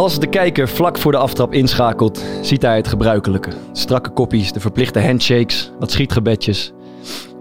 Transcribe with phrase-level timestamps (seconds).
[0.00, 3.50] Als de kijker vlak voor de aftrap inschakelt, ziet hij het gebruikelijke.
[3.72, 6.72] Strakke koppies, de verplichte handshakes, wat schietgebedjes.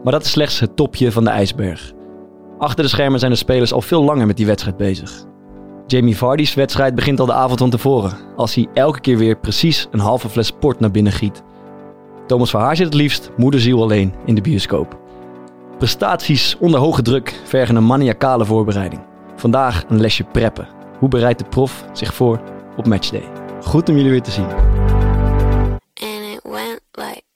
[0.04, 1.92] Maar dat is slechts het topje van de ijsberg.
[2.58, 5.26] Achter de schermen zijn de spelers al veel langer met die wedstrijd bezig.
[5.88, 9.88] Jamie Vardy's wedstrijd begint al de avond van tevoren, als hij elke keer weer precies
[9.92, 11.44] een halve fles port naar binnen giet.
[12.28, 14.98] Thomas Verhaar zit het liefst moederziel alleen in de bioscoop.
[15.78, 19.02] Prestaties onder hoge druk vergen een maniacale voorbereiding.
[19.36, 20.79] Vandaag een lesje preppen.
[21.00, 22.40] Hoe bereidt de prof zich voor
[22.78, 23.24] op matchday?
[23.62, 24.46] Goed om jullie weer te zien.
[26.02, 27.28] and it went like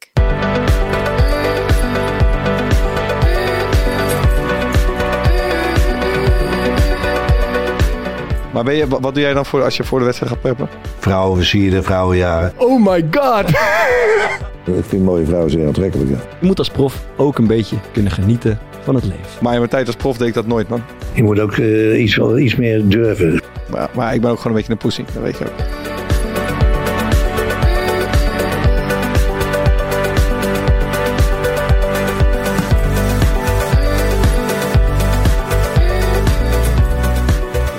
[8.54, 10.70] Maar ben je, wat doe jij dan voor als je voor de wedstrijd gaat preppen?
[11.00, 12.54] Vrouwen versieren, vrouwenjaren.
[12.58, 13.50] Oh my god!
[14.78, 16.10] Ik vind mooie vrouwen zeer aantrekkelijk.
[16.10, 16.18] ja.
[16.40, 19.26] Je moet als prof ook een beetje kunnen genieten van het leven.
[19.42, 20.82] Maar in mijn tijd als prof deed ik dat nooit, man.
[21.14, 23.42] Je moet ook eh, iets, wel iets meer durven.
[23.70, 25.52] Maar, maar ik ben ook gewoon een beetje een pussy, dat weet je ook.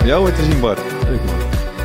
[0.05, 0.81] Jou weer te zien, Bart.
[1.09, 1.35] Leuk man.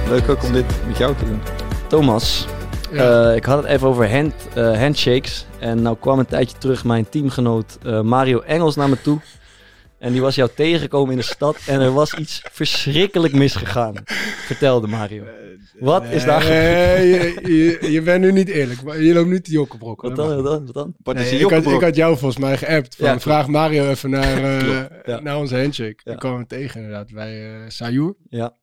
[0.09, 1.39] Leuk ook om dit met jou te doen.
[1.87, 2.47] Thomas,
[2.93, 5.45] eh, ik had het even over hand, eh, handshakes.
[5.59, 9.19] En nou kwam een tijdje terug mijn teamgenoot eh, Mario Engels naar me toe.
[9.99, 11.57] En die was jou tegengekomen in de stad.
[11.67, 13.93] En er was iets verschrikkelijk misgegaan.
[14.45, 15.23] Vertelde Mario.
[15.79, 16.97] Wat is daar gebeurd?
[16.97, 18.79] Nee, je, je, je bent nu niet eerlijk.
[18.97, 20.07] Je loopt nu te jokkenbrokken.
[20.07, 20.35] Wat dan?
[20.35, 20.65] Wat dan?
[20.65, 20.93] Wat dan?
[21.15, 21.81] Nee, ik, had, ik jokkenbrok.
[21.81, 22.95] had jou volgens mij geappt.
[22.95, 25.19] Van, Ja, vraag Mario even naar, eh, ja.
[25.19, 25.99] naar onze handshake.
[26.03, 26.11] Ja.
[26.11, 28.15] Ik kwam hem tegen inderdaad bij eh Sayur.
[28.29, 28.57] Ja.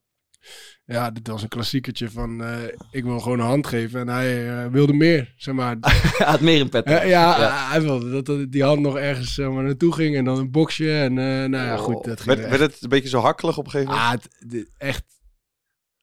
[0.89, 2.57] Ja, dit was een klassiekertje van eh,
[2.91, 4.01] ik wil gewoon een hand geven.
[4.01, 5.77] En hij eh, wilde meer, zeg maar.
[6.17, 6.85] Hij had meer in pet.
[6.85, 10.17] Eh, ja, hij wilde dat, dat die hand nog ergens zeg maar, naartoe ging.
[10.17, 10.93] En dan een boxje.
[10.99, 12.05] En eh, nou ja, goed.
[12.05, 14.09] Dat ging werd, er werd het een beetje zo hakkelig op een gegeven moment?
[14.13, 15.05] Ah, het- dit- echt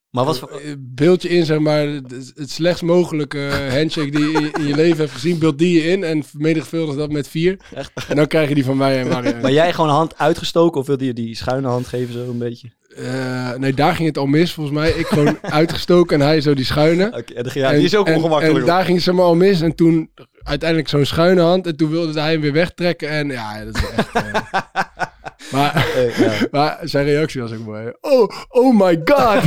[0.09, 0.47] Maar was, Eh,
[0.79, 4.97] beeld je in, zeg maar, het, het slechtst mogelijke handshake die je in je leven
[4.97, 7.59] hebt gezien, beeld die je in en vermenigvuldig dat met vier.
[7.73, 7.91] Echt?
[8.09, 9.41] En dan krijg je die van mij en Mario.
[9.41, 12.37] maar jij gewoon een hand uitgestoken of wilde je die schuine hand geven zo een
[12.37, 12.71] beetje?
[12.97, 14.89] Eh, nee, daar ging het al mis volgens mij.
[14.89, 17.05] Ik gewoon uitgestoken en hij zo die schuine.
[17.17, 18.59] Oké, en die is ook en- ongemakkelijk.
[18.59, 20.11] En daar ging het zeg maar al mis en toen
[20.43, 23.89] uiteindelijk zo'n schuine hand en toen wilde hij hem weer wegtrekken en ja, dat is
[23.97, 24.11] echt...
[24.15, 24.23] eh,
[25.53, 26.31] maar, Eh, ja.
[26.51, 27.91] maar zijn reactie was ook mooi.
[28.01, 29.43] Oh, oh my god!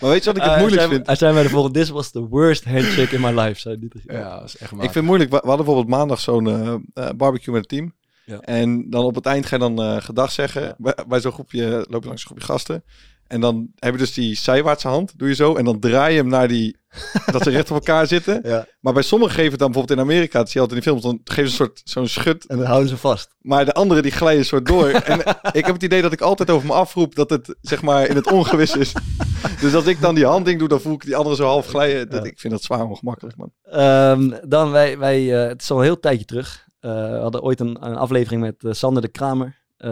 [0.00, 1.06] Maar weet je wat ik het moeilijk zei- vind?
[1.06, 3.60] Hij zei bij de volgende, this was the worst handshake in my life.
[3.60, 4.80] Zei ja, dat is echt Ik maar.
[4.82, 5.30] vind het moeilijk.
[5.30, 6.44] We we hadden bijvoorbeeld maandag zo'n
[7.16, 7.92] barbecue met het team.
[8.26, 8.40] Ja.
[8.40, 10.74] En dan op het eind ga je dan eh gedag zeggen.
[10.78, 12.84] Bij, bij zo'n groepje, loop je langs een groepje gasten.
[13.26, 15.54] En dan heb je dus die zijwaartse hand, doe je zo.
[15.54, 16.76] En dan draai je hem naar die,
[17.32, 18.40] dat ze recht op elkaar zitten.
[18.44, 18.66] Ja.
[18.80, 21.00] Maar bij sommigen geven het dan bijvoorbeeld in Amerika, dat zie je altijd in die
[21.00, 22.46] films, dan geven ze een soort zo'n schut.
[22.46, 23.34] En dan houden ze vast.
[23.40, 24.88] Maar de anderen die glijden een soort door.
[24.88, 25.18] en
[25.52, 28.16] ik heb het idee dat ik altijd over me afroep dat het zeg maar in
[28.16, 28.92] het ongewis is.
[29.60, 32.08] dus als ik dan die handding doe, dan voel ik die anderen zo half glijden.
[32.10, 32.30] Dat, Ja.
[32.30, 33.52] Ik vind dat zwaar ongemakkelijk, man.
[33.62, 36.65] Ehm, dan wij, wij eh, het is al een heel tijdje terug.
[36.86, 39.90] Eh, we hadden ooit een, een aflevering met eh, Sander de Kramer, eh,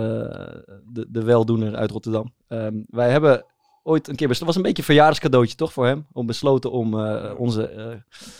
[0.84, 2.34] de, de weldoener uit Rotterdam.
[2.49, 3.44] Ehm, wij hebben
[3.87, 6.71] ooit een keer besloten, het was een beetje een verjaardagscadeautje toch voor hem, om besloten
[6.71, 7.87] om eh, onze, eh,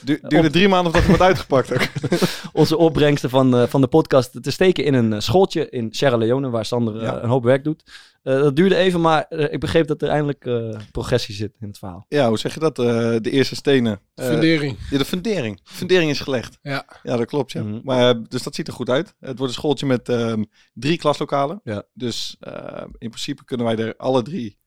[0.05, 1.89] Du duurde drie maanden voordat het wordt uitgepakt ook.
[2.63, 6.51] onze opbrengsten van, eh, van de podcast te steken in een schooltje in Sierra Leone,
[6.51, 7.23] waar Sander Ja.
[7.23, 7.83] een hoop werk doet.
[8.23, 11.79] Eh, dat duurde even, maar ik begreep dat er eindelijk eh, progressie zit in het
[11.79, 12.07] verhaal.
[12.09, 12.79] Ja, hoe zeg je dat?
[12.79, 12.85] Eh,
[13.21, 14.01] de eerste stenen.
[14.15, 14.77] Eh, Fundering.
[14.91, 15.61] ja, de fundering.
[15.65, 16.59] Fundering is gelegd.
[16.63, 16.85] Ja.
[17.03, 17.53] Ja, dat klopt.
[17.53, 17.63] Ja.
[17.63, 17.81] Mhm.
[17.83, 19.15] Maar, dus dat ziet er goed uit.
[19.21, 20.45] Het wordt een schooltje met ehm,
[20.75, 21.61] drie klaslokalen.
[21.65, 21.83] Ja.
[21.95, 24.59] Dus eh, in principe kunnen wij er alle drie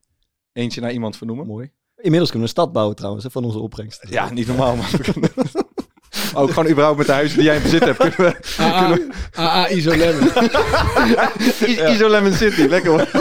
[0.57, 1.48] eentje naar iemand vernoemen.
[1.48, 1.71] Mooi.
[1.98, 4.06] Inmiddels kunnen we een stad bouwen trouwens, hè, van onze opbrengst.
[4.09, 4.75] Ja, niet normaal.
[4.75, 5.31] Maar we kunnen-
[6.33, 7.98] Ook gewoon überhaupt met de huizen die jij in bezit hebt.
[7.98, 8.62] Kunnen we...
[8.62, 8.98] AA,
[9.36, 10.27] AA Isolemon.
[11.68, 13.07] I- Iso Lemon City, lekker hoor.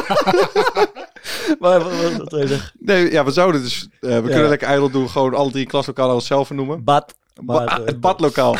[1.58, 2.72] Maar wat, wat, je zeggen?
[2.78, 3.88] Nee, ja, we zouden dus...
[4.00, 5.08] eh, we kunnen lekker ijdel doen.
[5.10, 6.84] Gewoon alle drie klaslokalen onszelf vernoemen.
[6.84, 7.14] Bad.
[7.34, 8.56] Ba- Maar, ah, eh, het badlokaal.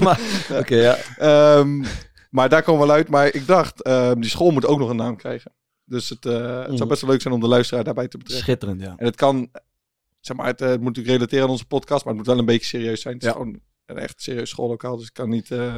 [0.00, 0.20] maar,
[0.52, 0.96] Oké, ja.
[1.18, 1.84] Ehm,
[2.30, 3.08] maar daar komen we wel uit.
[3.08, 5.52] Maar ik dacht, ehm, die school moet ook nog een naam krijgen.
[5.88, 8.44] Dus het, eh, het zou best wel leuk zijn om de luisteraar daarbij te betrekken.
[8.44, 8.94] Schitterend, ja.
[8.96, 9.50] En het kan,
[10.20, 12.38] zeg maar, het, eh, het moet natuurlijk relateren aan onze podcast, maar het moet wel
[12.38, 13.14] een beetje serieus zijn.
[13.14, 13.34] Het is Ja.
[13.36, 15.50] gewoon een echt serieus schoollokaal, dus ik kan niet...
[15.50, 15.74] eh,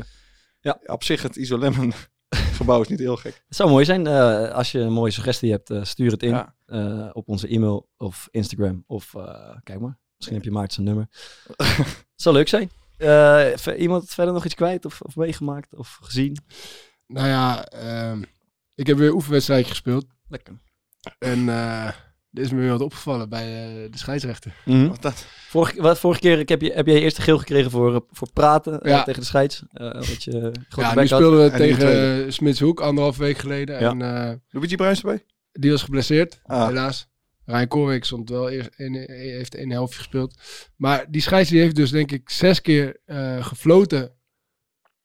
[0.61, 0.81] Ja.
[0.87, 1.93] Op zich het Isolemon
[2.59, 3.43] gebouw is niet heel gek.
[3.49, 4.07] Het zou mooi zijn.
[4.07, 6.29] eh, als je een mooie suggestie hebt, eh, stuur het in.
[6.31, 6.55] Ja.
[6.67, 8.85] eh, op onze e-mail of Instagram.
[8.87, 11.09] Of eh, kijk maar, misschien heb je Maarten zijn nummer.
[11.57, 11.87] Het
[12.23, 12.71] zou leuk zijn.
[12.97, 16.37] Eh, iemand verder nog iets kwijt of, of meegemaakt of gezien?
[17.07, 18.23] Nou ja, ehm,
[18.79, 20.07] ik heb weer een oefenwedstrijdje gespeeld.
[20.29, 20.55] Lekker.
[21.19, 21.91] En eh
[22.33, 24.53] er is me weer wat opgevallen bij eh, de scheidsrechter.
[24.65, 25.27] Wat dat?
[25.49, 28.01] Vorige, wat, vorige keer ik heb je, heb jij eerst een geel gekregen voor, eh,
[28.11, 29.63] voor praten tegen de scheids.
[29.73, 33.81] Eh wat je Ja, nu speelden we En tegen uh, Smitshoek anderhalve week geleden.
[33.81, 33.91] Ja.
[33.91, 35.25] En eh, Luigi Bruins erbij?
[35.53, 36.67] die was geblesseerd, Ah.
[36.67, 37.09] helaas.
[37.45, 40.41] Ryan Koolwijk stond wel eerst in, heeft een helftje gespeeld.
[40.77, 44.13] Maar die scheids die heeft dus denk ik zes keer eh, gefloten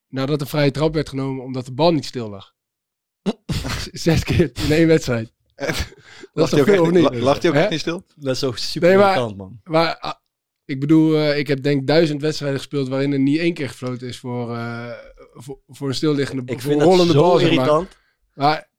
[0.08, 2.53] nadat een vrije trap werd genomen omdat de bal niet stil lag.
[3.92, 5.32] Zes keer in één wedstrijd.
[5.56, 5.86] Dat is
[6.34, 7.20] Lacht hij toch ook, veel of echt, niet?
[7.20, 8.04] la- lacht hij ook echt niet stil?
[8.16, 9.60] Dat is zo super Nee, maar- irritant, man.
[9.64, 10.14] Maar ah,
[10.66, 13.70] ik bedoel, eh, ik heb denk ik duizend wedstrijden gespeeld waarin er niet één keer
[13.70, 14.90] gefloten is voor, eh,
[15.34, 17.38] voor, voor een stilliggende Ik voor vind een dat rollende zo bal.
[17.38, 17.54] zeg maar.
[17.56, 17.88] irritant.
[18.34, 18.70] Maar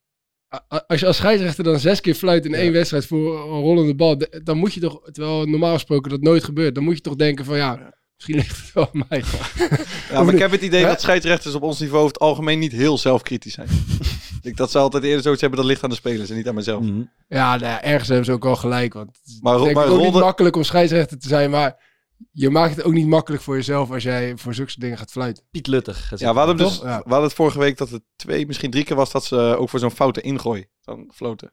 [0.86, 4.16] als je als scheidsrechter dan zes keer fluit in één wedstrijd voor een rollende bal,
[4.44, 7.44] dan moet je toch, terwijl normaal gesproken dat nooit gebeurt, dan moet je toch denken
[7.44, 9.22] van ja, misschien ligt het wel aan mij.
[10.10, 10.88] Ja, maar ik heb het idee Hè?
[10.88, 13.68] dat scheidsrechters op ons niveau over het algemeen niet heel zelfkritisch zijn.
[14.44, 16.48] Ik denk dat ze altijd eerder zoiets hebben dat ligt aan de spelers en niet
[16.48, 16.82] aan mezelf.
[16.82, 17.02] Mhm.
[17.28, 19.86] Ja, nou ja, ergens hebben ze ook wel gelijk, want het is Maar- ik maar
[19.86, 21.82] ook niet makkelijk om scheidsrechter te zijn, maar
[22.32, 25.44] je maakt het ook niet makkelijk voor jezelf als jij voor zulke dingen gaat fluiten.
[25.50, 26.12] Piet Luttig.
[26.16, 26.76] Ja, we hadden, dus?
[26.76, 26.82] Ja.
[26.82, 29.68] we hadden het vorige week dat het twee, misschien drie keer was dat ze ook
[29.68, 31.50] voor zo'n foute ingooi dan floten.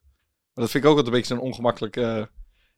[0.53, 1.95] Maar dat vind ik ook altijd een beetje zo'n ongemakkelijk...
[1.97, 2.23] eh,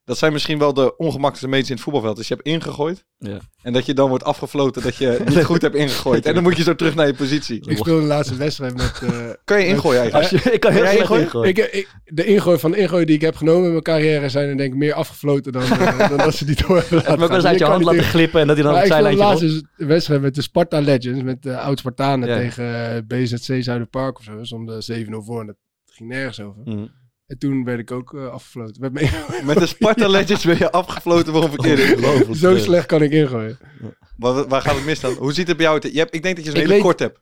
[0.06, 2.16] dat zijn misschien wel de ongemakkelijkste meters in het voetbalveld.
[2.18, 3.38] Dus je hebt ingegooid Ja.
[3.62, 6.26] en dat je dan wordt afgefloten dat je niet goed hebt ingegooid.
[6.26, 7.70] En dan moet je zo terug naar je positie.
[7.70, 9.00] Ik speelde de laatste wedstrijd met...
[9.04, 10.32] eh, Kan je ingooien eigenlijk?
[10.34, 11.26] Als je, ik kan heel Jij slecht ingooien?
[11.26, 11.50] ingooien.
[11.50, 14.50] ik, ik, de ingooi van de ingooi die ik heb genomen in mijn carrière zijn
[14.50, 17.12] er denk ik meer afgefloten dan, eh, dan dat ze die door hebben Heb laten
[17.24, 18.88] ook wel eens uit je hand laten niet glippen en dat hij dan Maar op
[18.88, 22.30] ik het speelde zijlijntje laatst dus een wedstrijd met de Sparta Legends, met de oud-Spartanen
[22.30, 22.38] Ja.
[22.38, 24.56] tegen eh, BZC Zuiderpark of zo.
[24.56, 25.56] Om de 7-0 voor en dat
[25.86, 26.62] ging nergens over.
[26.66, 26.86] Mhm.
[27.28, 28.82] En toen werd ik ook eh, afgefloten.
[28.82, 28.92] Met
[29.46, 32.26] Met de Sparta Legends ben je afgefloten voor een verkeerde.
[32.36, 33.58] Zo slecht kan ik ingooien.
[34.18, 35.14] Waar, waar gaat het mis dan?
[35.14, 35.94] Hoe ziet het bij jou uit?
[35.94, 37.20] Je hebt, ik denk dat je Ik hele weet- kort hebt.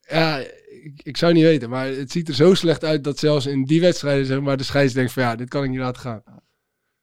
[0.00, 3.46] Ja, ik, ik zou niet weten, maar het ziet er zo slecht uit dat zelfs
[3.46, 6.00] in die wedstrijden zeg maar, de scheids denkt van ja, dit kan ik niet laten
[6.02, 6.22] gaan.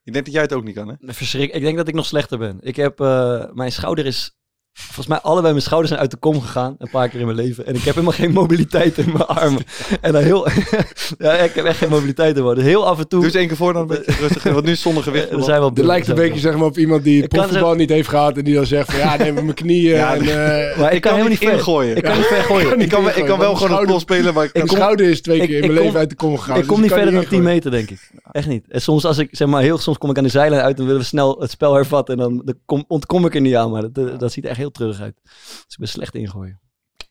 [0.04, 1.14] Ik denk dat jij het ook niet kan, hè?
[1.14, 1.54] Verschrik.
[1.54, 2.58] Ik denk dat ik nog slechter ben.
[2.62, 4.36] Ik heb, eh, mijn schouder is,
[4.74, 6.76] volgens mij allebei mijn schouders zijn uit de kom gegaan.
[6.78, 7.66] Een paar keer in mijn leven.
[7.66, 9.64] En ik heb helemaal geen mobiliteit in mijn armen.
[10.02, 10.48] En dan heel,
[11.20, 12.64] ja, ik heb echt geen mobiliteit in mijn armen.
[12.64, 13.20] Dus heel af en toe.
[13.20, 14.44] Doe eens één keer voor dan een beetje rustig.
[14.44, 15.28] Want nu is zonder gewicht.
[15.30, 17.76] Eh, er zijn wel Dit lijkt een beetje zeg maar, op iemand die profvoetbal zo-
[17.76, 20.78] niet heeft gehad en die dan zegt van ja, neem mijn knieën Ja, en eh,
[20.80, 21.54] maar ik kan helemaal niet ver.
[21.54, 21.98] ingooien.
[21.98, 22.80] Ik kan niet ver gooien.
[22.84, 24.76] Ik kan, ik kan wel gewoon een bal spelen, maar ik Mijn kan...
[24.78, 26.56] schouder is twee keer in mijn kom- leven uit de kom gegaan.
[26.56, 27.54] Ik dus kom niet verder dan 10 ingooien.
[27.54, 28.10] meter, denk ik.
[28.32, 28.66] Echt niet.
[28.70, 30.86] En soms, als ik zeg maar, heel soms kom ik aan de zijlijn uit en
[30.86, 32.16] willen we snel het spel hervatten.
[32.16, 33.72] En dan, dan kom, ontkom ik er niet aan.
[33.72, 33.84] Maar
[34.18, 35.20] dat, ziet er echt heel terug uit.
[35.24, 36.60] Dus ik ben slecht ingooien.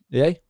[0.08, 0.42] Jij?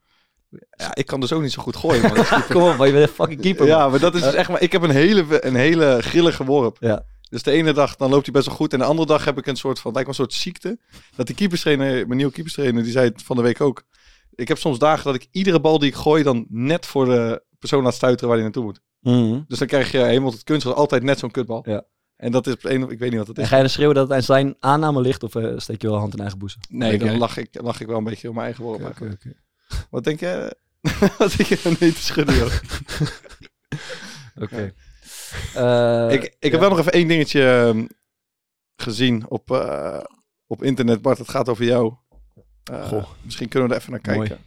[0.77, 2.25] Ja, ik kan dus ook niet zo goed gooien, man.
[2.53, 3.67] Kom op, maar je bent een fucking keeper.
[3.67, 3.77] man.
[3.77, 4.63] Ja, maar dat is dus echt maar...
[4.63, 6.77] Ik heb een hele, een hele grillige worp.
[6.81, 7.05] Ja.
[7.31, 8.73] Dus de ene dag dan loopt hij best wel goed.
[8.73, 9.93] En de andere dag heb ik een soort van...
[9.93, 10.79] Lijkt me een soort ziekte.
[11.17, 13.83] Dat die keeperstrainer, mijn nieuwe keeperstrainer, die zei het van de week ook.
[14.35, 17.43] Ik heb soms dagen dat ik iedere bal die ik gooi dan net voor de
[17.59, 18.81] persoon laat stuiteren waar hij naartoe moet.
[19.01, 19.41] Mhm.
[19.49, 21.63] Dus dan krijg je helemaal tot kunst altijd net zo'n kutbal.
[21.69, 21.85] Ja.
[22.23, 23.49] En dat is een, ik weet niet wat het En is.
[23.49, 25.23] ga je dan schreeuwen dat het aan zijn aanname ligt?
[25.23, 26.61] Of eh, steek je wel hand in eigen boezem?
[26.69, 29.17] Nee, dan lach ik, lach ik wel een beetje om mijn eigen oké,
[29.91, 30.57] Wat denk je?
[31.19, 32.51] Wat denk je dan nee te schudden?
[34.45, 34.73] Oké.
[35.55, 37.87] Eh, ik ik heb wel nog even één dingetje ehm,
[38.77, 40.05] gezien op, eh,
[40.47, 41.03] op internet.
[41.03, 41.95] Bart, het gaat over jou.
[42.65, 43.05] Eh, Goh.
[43.23, 44.39] Misschien kunnen we er even naar kijken.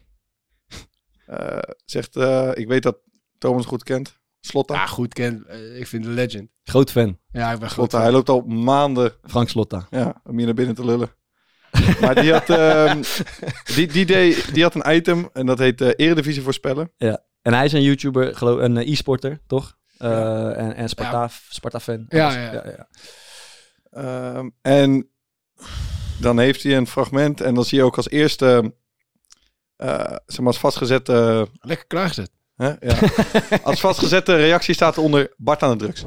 [1.26, 2.98] Eh, zegt, eh, ik weet dat
[3.38, 4.20] Thomas goed kent.
[4.46, 4.74] Slotta.
[4.74, 5.46] Ja, goed, ken.
[5.48, 6.50] eh, ik vind de legend.
[6.64, 7.20] Groot fan.
[7.32, 7.70] Ja, ik ben.
[7.70, 9.88] Slotta, hij loopt al maanden Frank Slotta.
[9.90, 11.10] ja, om hier naar binnen te lullen.
[12.02, 13.04] maar die had, ehm,
[13.76, 16.92] die, die, deed, die had een item en dat heet eh, Eredivisie voorspellen.
[17.42, 19.78] En hij is een YouTuber, geloof een eh, e-sporter, toch?
[19.98, 22.06] Eh, En, en Sparta, Sparta-fan.
[22.10, 22.36] Ja, Alles.
[22.36, 22.64] ja.
[22.78, 22.88] ja.
[23.92, 25.10] Ehm, en
[26.20, 28.76] dan heeft hij een fragment en dan zie je ook als eerste,
[29.76, 32.32] eh zeg maar als vastgezette, Lekker klaargezet.
[32.56, 32.98] Hè, ja,
[33.64, 36.06] als vastgezette reactie staat eronder Bart aan de drugs.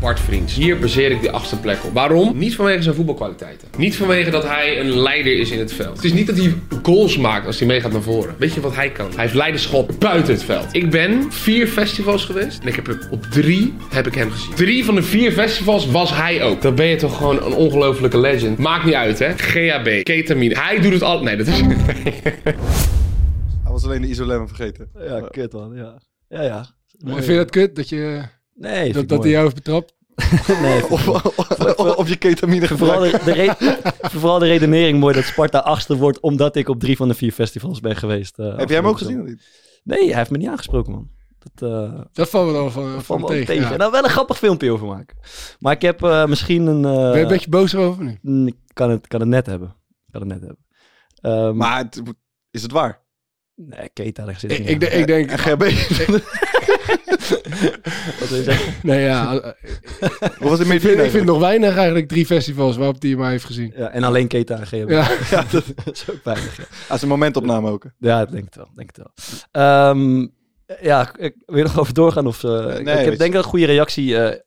[0.00, 0.54] Bart Vriends.
[0.54, 1.92] Hier baseer ik de achtste plek op.
[1.92, 2.38] Waarom?
[2.38, 3.68] Niet vanwege zijn voetbalkwaliteiten.
[3.76, 5.96] Niet vanwege dat hij een leider is in het veld.
[5.96, 8.34] Het is niet dat hij goals maakt als hij meegaat naar voren.
[8.38, 9.06] Weet je wat hij kan?
[9.10, 10.66] Hij heeft leiderschap buiten het veld.
[10.72, 14.54] Ik ben vier festivals geweest en ik heb er op drie heb ik hem gezien.
[14.54, 16.62] Drie van de vier festivals was hij ook.
[16.62, 18.58] Dan ben je toch gewoon een ongelofelijke legend.
[18.58, 19.32] Maakt niet uit hè.
[19.36, 20.60] GHB, ketamine.
[20.60, 21.22] Hij doet het al.
[21.22, 21.60] Nee, dat is...
[23.80, 24.90] Was alleen de isolemmen vergeten.
[24.98, 26.00] Ja, kut man, ja.
[26.28, 26.66] Ja, ja.
[26.98, 27.76] Maar Vind je dat kut?
[27.76, 28.22] Dat, je,
[28.54, 29.96] Nee, dat, dat hij jou heeft betrapt?
[30.62, 33.58] Nee, Of, of, of je ketamine Vooral gebruikt.
[33.60, 33.78] de,
[34.18, 37.32] vooral de redenering mooi dat Sparta achtste wordt omdat ik op drie van de vier
[37.32, 38.38] festivals ben geweest.
[38.38, 39.20] eh, Heb jij hem ook gezien?
[39.20, 39.42] of niet?
[39.84, 41.10] Nee, hij heeft me niet aangesproken, man.
[41.38, 43.46] Dat, eh Dat valt me dan van, dat van ook tegen.
[43.46, 43.70] tegen.
[43.70, 43.76] ja.
[43.76, 45.16] Dan wel een grappig filmpje over maken.
[45.58, 46.84] Maar ik heb eh, misschien een...
[46.84, 48.18] eh, Ben je een beetje boos erover nu?
[48.22, 49.76] mm, Ik kan het, kan het net hebben.
[50.10, 50.66] Kan het net hebben.
[51.20, 52.02] Ehm, Maar het,
[52.50, 53.06] is het waar?
[53.60, 55.30] Nee, Keita, daar zit Ik, ik, ik denk...
[55.30, 55.60] En GB,
[58.20, 58.74] Wat wil je zeggen?
[58.82, 59.30] Nee, ja.
[59.30, 59.50] hoe
[60.48, 63.30] was het ik, met vind, ik vind nog weinig eigenlijk drie festivals waarop hij mij
[63.30, 63.72] heeft gezien.
[63.76, 64.88] Ja, en alleen Keita en GHB.
[64.90, 65.08] Ja.
[65.30, 66.56] Ja, dat is ook weinig.
[66.56, 67.84] Ja, Als een momentopname ook.
[67.98, 68.68] ja ik denk het wel.
[68.74, 69.12] Denk het wel.
[69.64, 70.26] Ehm,
[70.80, 72.26] ja, ik wil je nog over doorgaan?
[72.26, 74.38] Of, eh, ik- Nee, ik heb, denk dat ik een goede reactie eh,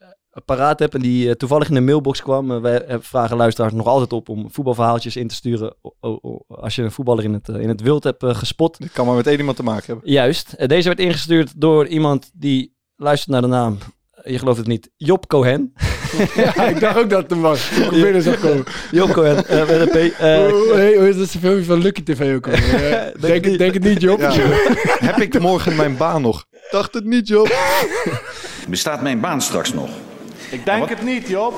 [0.46, 0.94] paraat heb.
[0.94, 2.52] En die eh, toevallig in de mailbox kwam.
[2.52, 5.76] Eh, wij eh, vragen luisteraars nog altijd op om voetbalverhaaltjes in te sturen.
[5.82, 8.78] o- o- o- als je een voetballer in het, in het wild hebt gespot.
[8.78, 10.12] Dit kan maar met één iemand te maken hebben.
[10.12, 10.68] Juist.
[10.70, 13.78] Deze werd ingestuurd door iemand die luistert naar de naam.
[14.24, 14.90] Je gelooft het niet.
[14.98, 15.74] Job Cohen.
[16.36, 17.70] Ja, ik dacht ook dat het hem was.
[17.72, 18.64] Ik komen.
[18.92, 19.48] Job Cohen.
[19.48, 19.96] eh, met een P.
[20.20, 23.58] Eh, Hoe, hey, hoe is dat zo'n filmpje van Lucky TV ook Denk denk, niet.
[23.58, 24.20] denk het niet, Job.
[24.20, 24.32] Ja.
[25.10, 26.46] Heb ik morgen mijn baan nog?
[26.72, 27.50] Dacht het niet, joh.
[28.68, 29.90] Bestaat mijn baan straks nog?
[30.52, 31.54] Ik denk het niet, Job.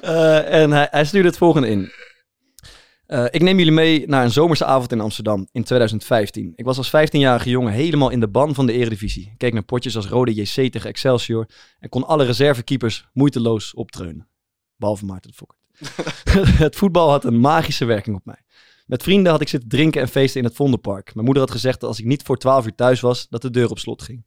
[0.00, 1.90] Eh, en hij, hij stuurde het volgende in.
[3.06, 6.52] Eh, ik neem jullie mee naar een zomerse avond in Amsterdam in 2015.
[6.56, 9.34] Ik was als 15-jarige jongen helemaal in de ban van de eredivisie.
[9.36, 11.46] Keek naar potjes als Rode JC tegen Excelsior
[11.78, 14.28] en kon alle reservekeepers moeiteloos optreunen.
[14.76, 15.58] Behalve Maarten de Fokker.
[16.64, 18.44] het voetbal had een magische werking op mij.
[18.86, 21.14] Met vrienden had ik zitten drinken en feesten in het Vondelpark.
[21.14, 23.50] Mijn moeder had gezegd dat als ik niet voor 12 uur thuis was, dat de
[23.50, 24.24] deur op slot ging.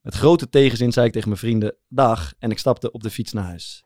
[0.00, 3.32] Met grote tegenzin zei ik tegen mijn vrienden dag en ik stapte op de fiets
[3.32, 3.84] naar huis.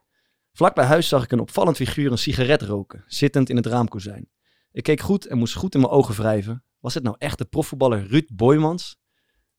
[0.52, 4.30] Vlak bij huis zag ik een opvallend figuur een sigaret roken, zittend in het raamkozijn.
[4.72, 6.64] Ik keek goed en moest goed in mijn ogen wrijven.
[6.78, 8.96] Was het nou echt de profvoetballer Ruud Boymans?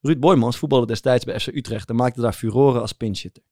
[0.01, 3.43] Ruud Boymans voetbalde destijds bij FC Utrecht en maakte daar furoren als pinchitter.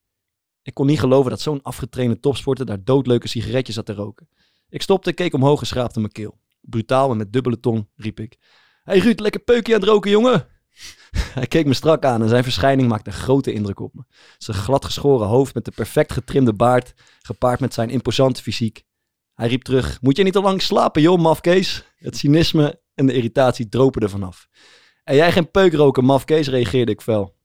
[0.62, 4.30] Ik kon niet geloven dat zo'n afgetrainde topsporter daar doodleuke sigaretjes zat te roken.
[4.70, 6.40] Ik stopte, keek omhoog en schraapte mijn keel.
[6.62, 8.38] Brutaal en met dubbele tong riep ik.
[8.84, 10.48] Hey Ruud, lekker peukje aan het roken, jongen!
[11.34, 14.04] Hij keek me strak aan en zijn verschijning maakte een grote indruk op me.
[14.38, 18.84] Zijn gladgeschoren hoofd met de perfect getrimde baard, gepaard met zijn imposante fysiek.
[19.34, 21.86] Hij riep terug, moet je niet al lang slapen joh, mafkees?
[21.96, 24.48] Het cynisme en de irritatie dropen er vanaf.
[25.04, 27.36] En jij geen peuk roken, mafkees, reageerde ik fel.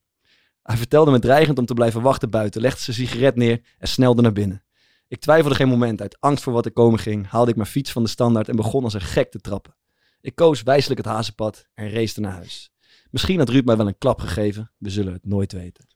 [0.63, 4.23] Hij vertelde me dreigend om te blijven wachten buiten, legde zijn sigaret neer en snelde
[4.23, 4.65] naar binnen.
[5.09, 6.01] Ik twijfelde geen moment.
[6.01, 8.57] Uit angst voor wat er komen ging, haalde ik mijn fiets van de standaard en
[8.57, 9.77] begon als een gek te trappen.
[10.21, 12.71] Ik koos wijselijk het hazenpad en race naar huis.
[13.17, 15.87] Misschien had Ruud mij wel een klap gegeven, we zullen het nooit weten.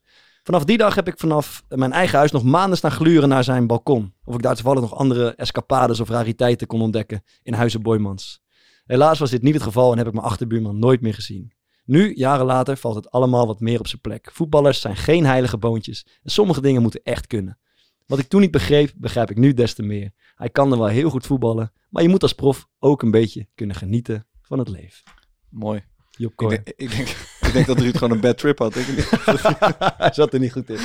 [0.42, 3.66] Vanaf die dag heb ik vanaf mijn eigen huis nog maanden staan gluren naar zijn
[3.66, 4.14] balkon.
[4.24, 8.42] Of ik daar toevallig nog andere escapades of rariteiten kon ontdekken in Huizen Boymans.
[8.84, 11.52] Helaas was dit niet het geval en heb ik mijn achterbuurman nooit meer gezien.
[11.84, 14.30] Nu, jaren later, valt het allemaal wat meer op zijn plek.
[14.32, 17.58] Voetballers zijn geen heilige boontjes en sommige dingen moeten echt kunnen.
[18.06, 20.12] Wat ik toen niet begreep, begrijp ik nu des te meer.
[20.34, 23.48] Hij kan er wel heel goed voetballen, maar je moet als prof ook een beetje
[23.54, 25.02] kunnen genieten van het leven.
[25.48, 25.84] Mooi.
[26.20, 27.08] Job Ik denk, ik, denk,
[27.46, 28.76] ik denk dat Ruud gewoon een bad trip had.
[28.76, 28.86] Ik,
[29.96, 30.78] Hij zat er niet goed in.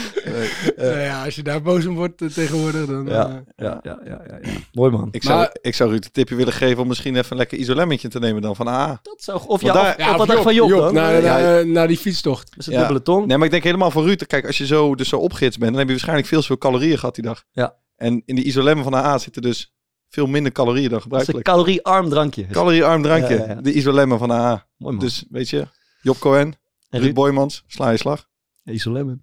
[0.77, 3.05] Nou ja, als je daar boos om wordt eh, tegenwoordig, dan...
[3.07, 4.49] Ja, eh, ja, ja, ja, ja, ja.
[4.73, 5.07] Mooi man.
[5.11, 8.07] ik, zou, ik zou Ruud een tipje willen geven om misschien even een lekker isolemmetje
[8.07, 8.99] te nemen dan van AA.
[9.01, 10.93] Dat zou, of ja, daar- of, ja, of wat Job, van Job, dan?
[10.93, 12.49] naar, ja, naar, naar die fietstocht.
[12.49, 12.79] dat is een Ja.
[12.79, 13.25] dubbele tong.
[13.25, 14.25] Nee, maar ik denk helemaal voor Ruud.
[14.27, 16.57] Kijk, als je zo, dus zo opgits bent, dan heb je waarschijnlijk veel te veel
[16.57, 17.43] calorieën gehad die dag.
[17.51, 17.75] Ja.
[17.95, 19.73] En in de isolemmen van AA zitten dus
[20.09, 21.45] veel minder calorieën dan Dat is een gebruikelijk.
[21.45, 22.45] caloriearm drankje.
[22.45, 23.35] Caloriearm drankje.
[23.35, 23.61] Ja, ja, ja.
[23.61, 24.64] De isolemmen van AA.
[24.77, 25.05] Mooi man.
[25.05, 25.67] Dus weet je,
[26.01, 26.53] Job Cohen,
[26.89, 28.27] en Ruud Boymans, sla je slag.
[28.63, 29.21] Isolemmen.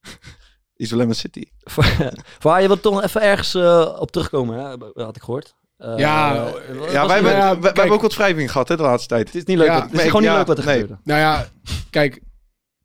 [0.76, 1.44] Isolemmen City.
[2.38, 5.02] Voor je wil toch even ergens eh, op terugkomen, hè?
[5.04, 5.54] had ik gehoord.
[5.76, 6.52] Eh, Ja, wij,
[7.14, 7.76] hebben, ja, wij, kijk.
[7.76, 9.26] hebben ook wat wrijving gehad hè, de laatste tijd.
[9.26, 9.66] Het is niet leuk.
[9.66, 10.80] Ja, wat- het is gewoon niet ja, leuk wat er nee.
[10.80, 11.00] gebeurde.
[11.04, 11.46] Nou ja,
[11.90, 12.20] kijk,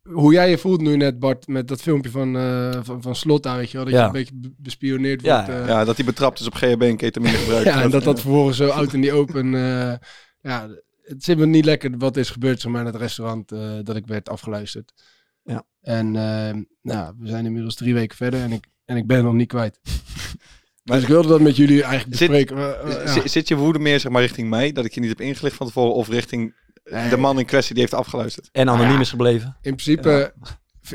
[0.02, 3.42] hoe jij je voelt nu net, Bart, met dat filmpje van, eh van, van Slot
[3.42, 4.00] daar, weet je wel, dat Ja.
[4.00, 5.60] je een beetje be- bespioneerd Ja, wordt.
[5.60, 7.64] eh, Ja, dat hij betrapt is op GHB en ketamine gebruikt.
[7.64, 9.54] Ja, en dat dat vervolgens zo oud in die open.
[9.54, 9.94] eh,
[10.40, 10.68] ja,
[11.08, 13.96] het zit me niet lekker wat is gebeurd zeg maar, in het restaurant eh, dat
[13.96, 14.92] ik werd afgeluisterd.
[15.42, 15.64] Ja.
[15.80, 19.24] En eh, nou, we zijn inmiddels drie weken verder en ik, en ik ben het
[19.26, 19.78] nog niet kwijt.
[20.84, 22.56] Maar- dus ik wilde dat met jullie eigenlijk Zit- bespreken.
[22.56, 23.12] maar, ja.
[23.12, 25.56] Zit, zit je woede meer zeg maar, richting mij, dat ik je niet heb ingelicht
[25.56, 27.08] van tevoren, of richting Nee.
[27.08, 28.48] de man in kwestie die heeft afgeluisterd?
[28.52, 29.46] En anoniem is gebleven.
[29.62, 30.34] In principe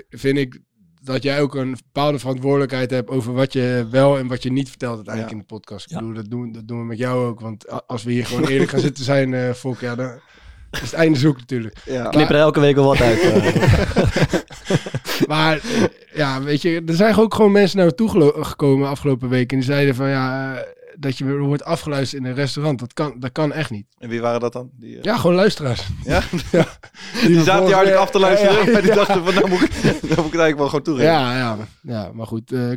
[0.10, 0.60] vind ik
[1.03, 4.69] dat jij ook een bepaalde verantwoordelijkheid hebt over wat je wel en wat je niet
[4.69, 5.39] vertelt uiteindelijk Ja.
[5.41, 5.91] in de podcast.
[5.91, 7.39] Ik bedoel, dat doen, dat doen we met jou ook.
[7.39, 10.12] Want als we hier gewoon eerlijk gaan zitten zijn, eh Volk, ja, dan
[10.72, 11.77] is het einde zoek natuurlijk.
[11.86, 12.10] Ja.
[12.10, 13.19] Knip er elke week wel wat uit.
[13.19, 14.33] eh.
[15.27, 15.62] Maar
[16.13, 19.51] ja, weet je, er zijn ook gewoon mensen naar me toe gekomen afgelopen week.
[19.51, 20.53] En die zeiden van ja,
[20.97, 22.79] dat je wordt afgeluisterd in een restaurant.
[22.79, 23.85] Dat kan, dat kan echt niet.
[23.97, 24.69] En wie waren dat dan?
[24.73, 25.88] Die, eh, Ja, gewoon luisteraars.
[26.03, 26.21] ja?
[27.21, 28.71] Die, die zaten die hard af te luisteren.
[28.71, 31.12] Ja, die dachten van, nou moet, ik, nou moet ik het eigenlijk wel gewoon toegeven.
[31.12, 32.51] Ja, ja, ja, maar goed.
[32.51, 32.71] eh,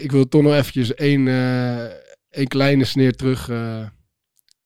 [0.00, 1.84] ik, wil toch nog eventjes één, eh,
[2.30, 3.50] één kleine sneer terug,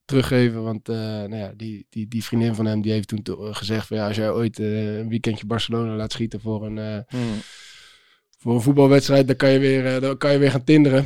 [0.04, 0.62] teruggeven.
[0.62, 3.96] Want nou ja, die, die, die vriendin van hem die heeft toen to- gezegd van
[3.96, 7.40] ja, als jij ooit een weekendje Barcelona laat schieten voor een, Hmm.
[8.38, 11.04] voor een voetbalwedstrijd, dan kan je weer, dan kan je weer gaan tinderen.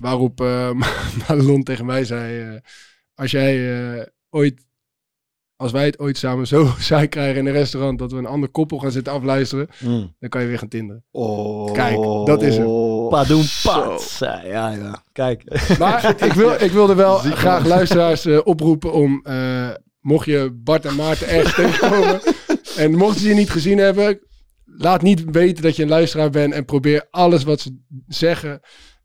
[0.00, 0.70] Waarop eh
[1.28, 2.60] Madelon tegen mij zei, eh,
[3.14, 4.66] als jij eh, ooit,
[5.56, 8.48] als wij het ooit samen zo saai krijgen in een restaurant, dat we een ander
[8.48, 10.14] koppel gaan zitten afluisteren, Mm.
[10.18, 11.04] dan kan je weer gaan tinderen.
[11.10, 11.72] Oh.
[11.72, 11.96] Kijk,
[12.26, 12.66] dat is hem.
[13.08, 14.16] Padoen pat.
[14.18, 15.02] Ja, ja, ja.
[15.12, 15.42] Kijk.
[15.78, 19.68] Maar ik, wil, ik wilde wel graag luisteraars eh, oproepen om, eh,
[20.00, 22.20] mocht je Bart en Maarten ergens tegenkomen
[22.76, 24.20] en mochten ze je niet gezien hebben,
[24.64, 28.60] laat niet weten dat je een luisteraar bent en probeer alles wat ze zeggen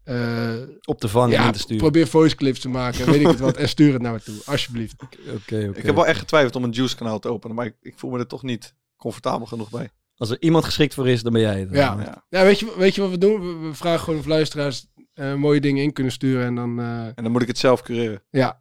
[0.05, 0.53] eh,
[0.85, 1.77] Op te vangen en ja, in te sturen.
[1.77, 4.35] probeer voice clips te maken, weet ik het wat, en stuur het naar me toe,
[4.45, 4.95] alsjeblieft.
[5.03, 5.69] Oké, oké.
[5.79, 8.11] Ik heb wel echt getwijfeld om een Juice kanaal te openen, maar ik, ik voel
[8.11, 9.89] me er toch niet comfortabel genoeg bij.
[10.17, 11.69] Als er iemand geschikt voor is, dan ben jij het.
[11.71, 12.25] Ja, Ja.
[12.29, 13.61] ja weet, je, weet je wat we doen?
[13.61, 17.05] We, we vragen gewoon of luisteraars eh, mooie dingen in kunnen sturen en dan, eh,
[17.05, 18.23] En dan moet ik het zelf cureren.
[18.29, 18.59] ja,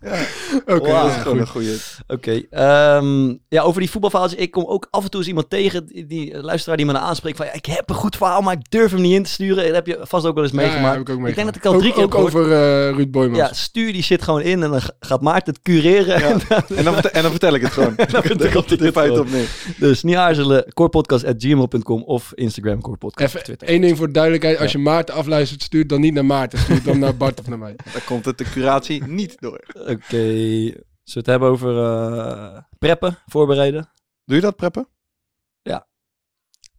[0.76, 1.76] Oké, ja, dat is gewoon een goede.
[2.06, 2.42] Oké.
[2.50, 4.40] ehm, ja, over die voetbalverhaaltjes.
[4.40, 6.92] Ik kom ook af en toe eens iemand tegen, die, die een luisteraar die me
[6.92, 7.46] dan aanspreekt van...
[7.46, 9.64] Ja, ik heb een goed verhaal, maar ik durf hem niet in te sturen.
[9.64, 10.96] Dat heb je vast ook wel eens Ja, ja, meegemaakt.
[10.98, 12.46] heb ik, ook ik denk dat ik al drie keer ook, heb ook gehoord.
[12.46, 13.38] over eh, Ruud Boymans.
[13.38, 16.20] Ja, stuur die shit gewoon in en dan gaat Maarten het cureren.
[16.20, 16.36] Ja.
[16.76, 17.94] En, dan, vertel- en dan vertel ik het gewoon.
[18.12, 19.48] dan komt ik het in feite op neer.
[19.76, 23.34] Dus niet aarzelen, corepodcast.gmail.com of Instagram corepodcast.
[23.34, 23.68] Even Twitter.
[23.68, 24.58] één ding voor de duidelijkheid.
[24.58, 26.58] Als je Maarten afluistert, stuur dan niet naar Maarten.
[26.58, 27.76] Stuur dan naar Bart of naar mij.
[27.92, 29.60] Dan komt het de curatie niet door.
[29.90, 30.16] Oké.
[30.16, 33.90] Zullen we het hebben over eh, preppen, voorbereiden?
[34.24, 34.88] Doe je dat, preppen?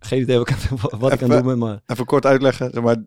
[0.05, 0.55] Geen idee wat ik
[0.99, 1.79] wat ik aan doen ben, maar...
[1.85, 2.71] Even kort uitleggen.
[2.73, 2.97] Zeg maar,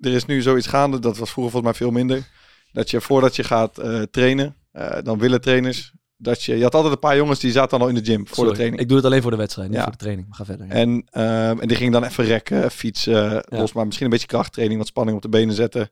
[0.00, 2.28] er is nu zoiets gaande, dat was vroeger volgens mij veel minder.
[2.72, 5.92] Dat je voordat je gaat eh, trainen, eh, dan willen trainers.
[6.16, 8.26] Dat je, je had altijd een paar jongens die zaten dan al in de gym
[8.26, 8.82] voor Sorry, de training.
[8.82, 9.82] Ik doe het alleen voor de wedstrijd, niet Ja.
[9.82, 10.28] voor de training.
[10.28, 10.66] Maar ga verder.
[10.66, 10.72] ja.
[10.72, 14.78] En, ehm, en die gingen dan even rekken, fietsen, los maar misschien een beetje krachttraining,
[14.78, 15.90] wat spanning op de benen zetten.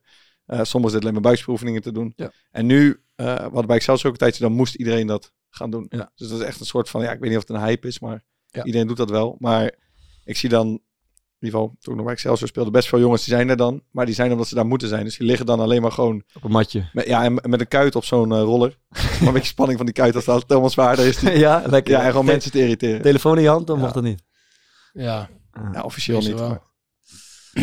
[0.48, 2.12] Eh sommigen zitten alleen maar buikspieroefeningen te doen.
[2.16, 2.30] Ja.
[2.50, 5.70] En nu, eh we hadden bij Excelsior ook een tijdje, dan moest iedereen dat gaan
[5.70, 5.86] doen.
[5.88, 6.12] Ja.
[6.14, 7.86] Dus dat is echt een soort van, ja, ik weet niet of het een hype
[7.86, 8.64] is, maar Ja.
[8.64, 9.36] iedereen doet dat wel.
[9.38, 9.74] Maar
[10.24, 13.24] ik zie dan, in ieder geval toen ik nog bij Excelsior speelde, best veel jongens
[13.24, 13.82] die zijn er dan.
[13.90, 15.04] Maar die zijn omdat ze daar moeten zijn.
[15.04, 16.88] Dus die liggen dan alleen maar gewoon, Op een matje.
[16.92, 18.78] met, ja, en met een kuit op zo'n eh, roller.
[18.88, 21.16] maar een beetje spanning van die kuit, als dat helemaal zwaarder is.
[21.18, 21.92] Die, ja, lekker.
[21.94, 23.02] ja, en gewoon Te- mensen te irriteren.
[23.02, 23.82] Telefoon in je hand, dan Ja.
[23.82, 24.22] mocht dat niet.
[24.92, 25.28] Ja,
[25.72, 26.38] Ja, officieel niet.
[26.38, 26.48] wel.
[26.48, 26.60] Maar,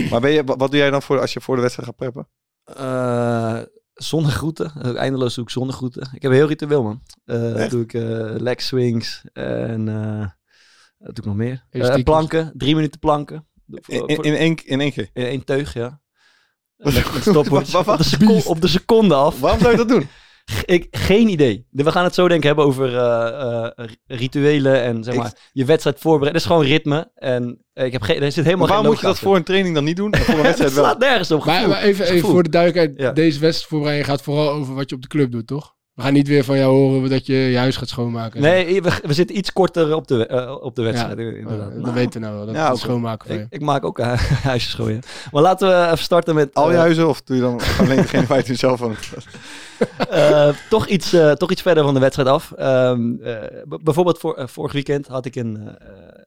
[0.09, 1.97] maar ben je, wat, wat doe jij dan voor als je voor de wedstrijd gaat
[1.97, 2.27] preppen?
[2.65, 3.61] Eh
[3.93, 4.71] zonnegroeten.
[4.81, 6.09] Eh, Eindeloos doe ik zonnegroeten.
[6.13, 7.01] Ik heb een heel ritueel, man.
[7.25, 7.71] Eh Echt?
[7.71, 8.01] doe ik eh
[8.37, 10.27] leg swings en eh,
[10.97, 11.65] doe ik nog meer?
[12.03, 12.51] Planken.
[12.55, 13.47] Drie minuten planken.
[13.67, 15.09] In, voor- in, één, in één keer?
[15.13, 16.01] in één teug, ja.
[16.77, 17.75] Met, stopwatch.
[17.87, 19.39] Op, de seconde, op de seconde af.
[19.39, 20.07] Waarom zou je dat doen?
[20.65, 21.65] Ik, geen idee.
[21.71, 25.33] We gaan het zo denk ik hebben over eh, eh, rituelen en zeg Ik- maar
[25.51, 26.41] je wedstrijd voorbereiden.
[26.41, 27.11] Het is gewoon ritme.
[27.15, 29.35] En eh, ik heb geen, er zit helemaal Maar waarom geen moet je dat voor
[29.35, 30.45] een training dan niet doen en voor een achter.
[30.57, 30.89] wedstrijd Het wel?
[30.89, 31.45] slaat nergens op.
[31.45, 32.99] Maar, even, even voor de duidelijkheid.
[32.99, 33.11] Ja.
[33.11, 35.73] Deze wedstrijdvoorbereiding gaat vooral over wat je op de club doet, toch?
[35.93, 38.41] We gaan niet weer van jou horen dat je je huis gaat schoonmaken.
[38.41, 41.17] Nee, we, we zitten iets korter op de, op de wedstrijd.
[41.17, 41.67] Ja, inderdaad.
[41.67, 42.45] Oh, Nou, dat weten we nou wel.
[42.45, 44.99] Dat Ja, schoonmaken ik, ik maak ook eh, huisjes schoon, ja.
[45.31, 46.53] Maar laten we even starten met...
[46.53, 48.95] Al je huizen of doe je dan alleen degene waar je het zelf van
[50.09, 52.51] Eh, toch, iets, eh, toch iets verder van de wedstrijd af.
[52.51, 55.77] Ehm, eh, bijvoorbeeld voor, vorig weekend had ik een,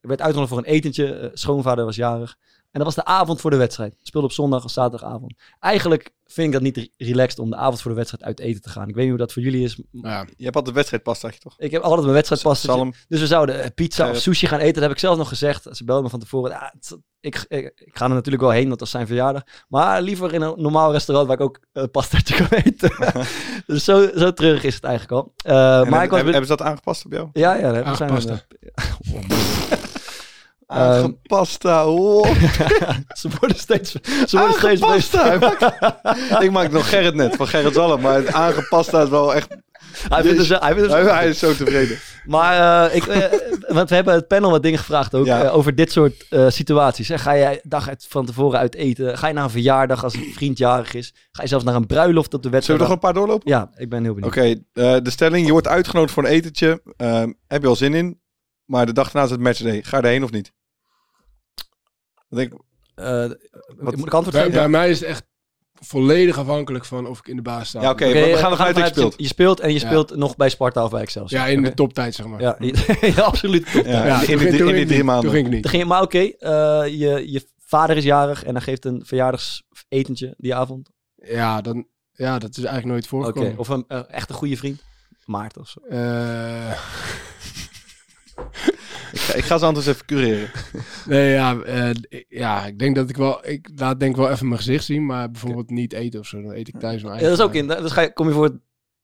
[0.01, 1.31] werd uitgenodigd voor een etentje.
[1.35, 2.37] Schoonvader was jarig.
[2.70, 3.92] En dat was de avond voor de wedstrijd.
[3.92, 5.35] Ik speelde op zondag of zaterdagavond.
[5.61, 8.62] Eigenlijk vind ik dat niet re- relaxed om de avond voor de wedstrijd uit eten
[8.62, 8.88] te gaan.
[8.88, 9.81] Ik weet niet hoe dat voor jullie is.
[9.90, 10.26] Ja.
[10.37, 11.54] Je hebt altijd wedstrijdpas, zeg je toch?
[11.59, 12.61] Ik heb altijd mijn wedstrijd pas.
[12.61, 12.92] Zalm.
[13.09, 14.72] Dus we zouden eh, pizza Eh, of sushi gaan eten.
[14.74, 15.66] Dat heb ik zelf nog gezegd.
[15.70, 16.50] Ze belden me van tevoren.
[16.50, 19.42] Ja, het- ik, ik, ik ga er natuurlijk wel heen, want dat is zijn verjaardag.
[19.68, 22.90] Maar liever in een normaal restaurant waar ik ook een pastaatje kan eten.
[23.66, 25.33] dus zo, zo terug is het eigenlijk al.
[25.37, 26.20] Eh, En maar hebben, ik was...
[26.20, 27.28] hebben ze dat aangepast op jou?
[27.33, 28.38] Ja, ja, we zijn Ehm,
[30.68, 32.26] Aangepasta, oh.
[33.20, 33.90] Ze worden steeds...
[34.26, 35.38] Ze worden steeds Aangepasta.
[35.38, 38.00] Maakt- ik maak nog Gerrit net, van Gerrit Zalm.
[38.00, 39.57] Maar het aangepasta is wel echt...
[40.09, 41.98] Hij vindt het, hij vindt het Hij, is zo tevreden.
[42.26, 45.42] Maar eh, ik, eh, want we hebben het panel wat dingen gevraagd ook Ja.
[45.42, 47.09] eh, over dit soort situaties.
[47.09, 47.18] Hè.
[47.18, 49.18] Ga jij dag uit, van tevoren uit eten?
[49.18, 51.14] Ga je naar een verjaardag als een vriend jarig is?
[51.33, 52.81] Ga je zelfs naar een bruiloft op de Zullen wedstrijd?
[52.81, 53.50] we nog een paar doorlopen?
[53.50, 54.37] Ja, ik ben heel benieuwd.
[54.37, 54.54] Oké,
[55.02, 55.46] de stelling.
[55.46, 56.83] Je wordt uitgenodigd voor een etentje.
[56.96, 58.20] Ehm, heb je al zin in?
[58.64, 59.83] Maar de dag daarna is het matchday.
[59.83, 60.52] Ga je erheen of niet?
[62.29, 62.47] Eh,
[63.77, 64.53] Wat- moet ik antwoord Bij, geven?
[64.59, 65.27] bij mij is het echt
[65.81, 67.81] volledig afhankelijk van of ik in de baas sta.
[67.81, 68.05] Ja, oké.
[68.05, 69.14] Oké, we- we eh, gaan ervan uit dat je speelt.
[69.17, 69.87] Je speelt en je Ja.
[69.87, 71.41] speelt nog bij Sparta of bij Excelsior.
[71.41, 71.77] Ja, in de Oké.
[71.77, 72.41] toptijd, zeg maar.
[72.41, 72.57] Ja,
[73.17, 73.73] ja, absoluut.
[73.73, 73.85] top.
[73.85, 75.05] Ja, Ja, in, ging- in toen die ging ik drie niet.
[75.07, 75.25] maanden.
[75.25, 75.62] Toen ging ik niet.
[75.62, 79.03] Dan ging je- Maar oké, eh, je, je vader is jarig en hij geeft een
[79.07, 80.91] verjaardagsetentje die avond.
[81.14, 83.59] Ja, dan, ja, dat is eigenlijk nooit Oké, voorgekomen.
[83.59, 84.83] of een eh, echt een goede vriend.
[85.25, 85.81] Maarten of zo.
[85.81, 86.73] Eh,
[89.12, 90.51] Ik ga, ik ga ze anders even cureren.
[91.07, 91.90] Nee, ja, eh,
[92.29, 93.48] ja, ik denk dat ik wel...
[93.48, 96.42] Ik laat denk ik wel even mijn gezicht zien, maar bijvoorbeeld niet eten of zo.
[96.42, 97.29] Dan eet ik thuis mijn Ja, eigen.
[97.29, 97.83] dat is ook in.
[97.83, 98.46] Dus ga je, kom je voor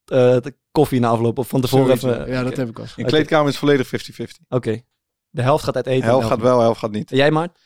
[0.04, 2.28] eh, de koffie na afloop of van tevoren even...
[2.30, 2.84] Ja, dat heb ik al.
[2.96, 4.24] In kleedkamer is volledig 50-50.
[4.48, 4.82] Oké.
[5.30, 6.00] De helft gaat uit eten.
[6.00, 7.10] De en helft gaat wel, de helft gaat niet.
[7.10, 7.58] En jij, Maart?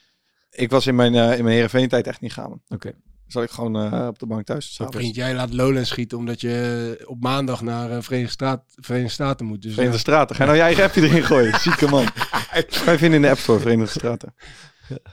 [0.50, 2.62] Ik was in mijn, eh in mijn Heerenveen tijd echt niet gaan.
[2.68, 2.92] Oké.
[3.28, 4.80] Zat ik gewoon eh, op de bank thuis.
[4.90, 9.46] Vriend, jij laat Lowlands schieten omdat je op maandag naar eh, Verenigde, Staat, Verenigde Staten
[9.46, 9.62] moet.
[9.62, 10.02] Dus Verenigde ja.
[10.02, 10.36] Straten.
[10.36, 11.60] Ga je nou je eigen appje erin gooien?
[11.66, 12.06] Zieke man.
[12.68, 14.34] Ga je vinden in de App Store, Verenigde Straten.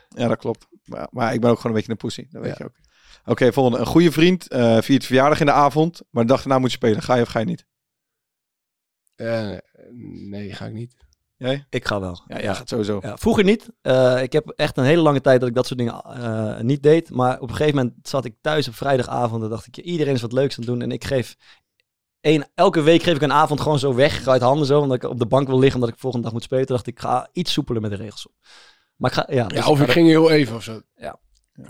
[0.10, 0.68] Ja, dat klopt.
[0.86, 2.28] Maar, maar ik ben ook gewoon een beetje een pussy.
[2.30, 2.56] Dat weet Ja.
[2.58, 2.76] je ook.
[3.26, 3.80] Oké, volgende.
[3.80, 6.78] Een goede vriend eh viert verjaardag in de avond, maar de dag daarna moet je
[6.78, 7.02] spelen.
[7.02, 7.66] Ga je of ga je niet?
[9.16, 9.52] Eh,
[10.30, 10.96] nee, ga ik niet.
[11.38, 11.66] Jij?
[11.70, 12.22] Ik ga wel.
[12.28, 13.00] Ja, jij gaat sowieso.
[13.02, 13.70] Ja, vroeger niet.
[13.82, 16.84] Eh, ik heb echt een hele lange tijd dat ik dat soort dingen eh, niet
[16.84, 17.10] deed.
[17.10, 19.44] Maar op een gegeven moment zat ik thuis op vrijdagavond.
[19.44, 20.82] En dacht ik, iedereen is wat leuks aan het doen.
[20.82, 21.36] En ik geef
[22.22, 24.80] één, elke week geef ik een avond gewoon zo weg uit handen zo.
[24.80, 26.66] Omdat ik op de bank wil liggen omdat ik volgende dag moet spelen.
[26.66, 28.34] Toen dacht ik, ik ga iets soepeler met de regels om.
[28.96, 29.48] Maar ik ga, ja.
[29.48, 30.82] dus Ja, of ik ging heel even of zo.
[30.96, 31.20] Ja.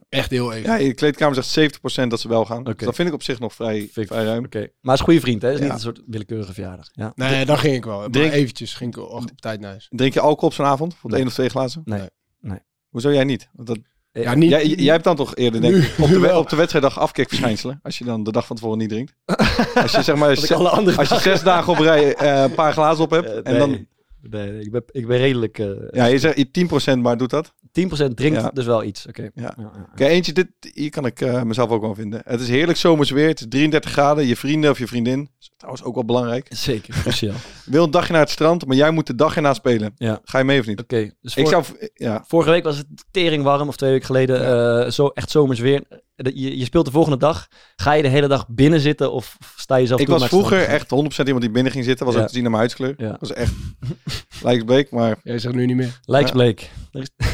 [0.09, 0.69] Echt heel even.
[0.71, 2.63] Ja, in de kleedkamer zegt 70% dat ze wel gaan.
[2.63, 2.85] Dus Oké.
[2.85, 4.45] dat vind ik op zich nog vrij, vrij ruim.
[4.45, 4.57] Oké.
[4.59, 5.47] Maar het is een goede vriend, hè?
[5.47, 5.73] Het is Ja.
[5.73, 6.87] niet een soort willekeurige verjaardag.
[6.91, 7.11] Ja.
[7.15, 8.09] Nee, dan ging ik wel.
[8.09, 9.87] Drink- Maar eventjes ging ik op, op tijd naar huis.
[9.89, 10.95] Drink je alcohol op zo'n avond?
[10.95, 11.19] Voor Nee.
[11.19, 11.81] één of twee glazen?
[11.85, 11.99] Nee.
[11.99, 12.09] Nee.
[12.41, 12.59] Nee.
[12.89, 13.49] Hoezo jij niet?
[13.53, 13.77] Want dat,
[14.11, 16.39] Ja, niet, jij, jij hebt dan toch eerder denk ik, op, de, nu we- wel.
[16.39, 17.79] op de wedstrijddag afkikverschijnselen.
[17.83, 19.13] Als je dan de dag van tevoren niet drinkt.
[19.81, 22.13] Als je zeg maar Wat ik ze- alle andere als je zes dagen op rij
[22.15, 23.27] eh, een paar glazen op hebt.
[23.27, 23.57] Eh, en nee.
[23.57, 23.87] dan,
[24.29, 25.59] Nee, nee, ik, ben, ik ben redelijk...
[25.59, 27.53] eh ja, je zegt je 10% maar doet dat.
[27.53, 28.49] 10% drinkt Ja.
[28.53, 29.07] dus wel iets.
[29.07, 29.21] Oké.
[29.21, 29.29] Ja.
[29.35, 29.87] Ja, ja.
[29.91, 32.21] Oké, eentje, dit, hier kan ik eh, mezelf ook wel vinden.
[32.25, 33.27] Het is heerlijk zomers weer.
[33.27, 34.25] Het is 33 graden.
[34.25, 37.35] Je vrienden of je vriendin, is trouwens ook wel belangrijk, Zeker, cruciaal.
[37.65, 39.93] wil een dagje naar het strand, maar jij moet de dag erna spelen.
[39.97, 40.19] Ja.
[40.23, 40.79] Ga je mee of niet?
[40.81, 44.05] Oké, dus Ik voor- zou, ja, Vorige week was het tering warm, of twee weken
[44.05, 44.45] geleden.
[44.85, 45.83] eh, zo echt zomers weer.
[46.15, 47.47] Eh, Je, je speelt de volgende dag.
[47.75, 50.31] Ga je de hele dag binnen zitten of sta je zelf ik toe was het
[50.33, 52.05] vroeger echt 100% iemand die binnen ging zitten.
[52.05, 52.21] Was Ja.
[52.21, 52.93] ook te zien naar mijn huidskleur.
[52.97, 53.17] Ja.
[53.19, 53.53] was echt
[54.43, 55.99] lijksbleek, maar Jij zegt nu niet meer.
[56.05, 56.69] Lijksbleek.
[56.91, 57.09] Dat is-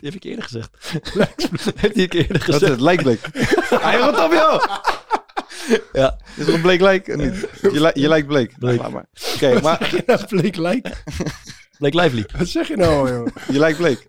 [0.00, 0.70] Die heb ik eerder gezegd.
[1.80, 2.70] Heeft hij een keer eerder dat is gezegd.
[2.72, 3.20] het, lijkbleek.
[3.80, 4.64] Hij wat op joh!
[5.92, 6.18] Ja.
[6.36, 7.16] Is er een bleek lijk?
[7.16, 7.48] Niet.
[7.62, 8.58] Je, li- je lijkt bleek.
[8.58, 8.78] Bleek.
[8.80, 9.06] Laat maar.
[9.34, 11.02] Oké, maar Ja, bleek lijk.
[11.78, 12.26] Bleek Lively.
[12.38, 13.26] Wat zeg je nou, joh?
[13.52, 14.08] je lijkt bleek.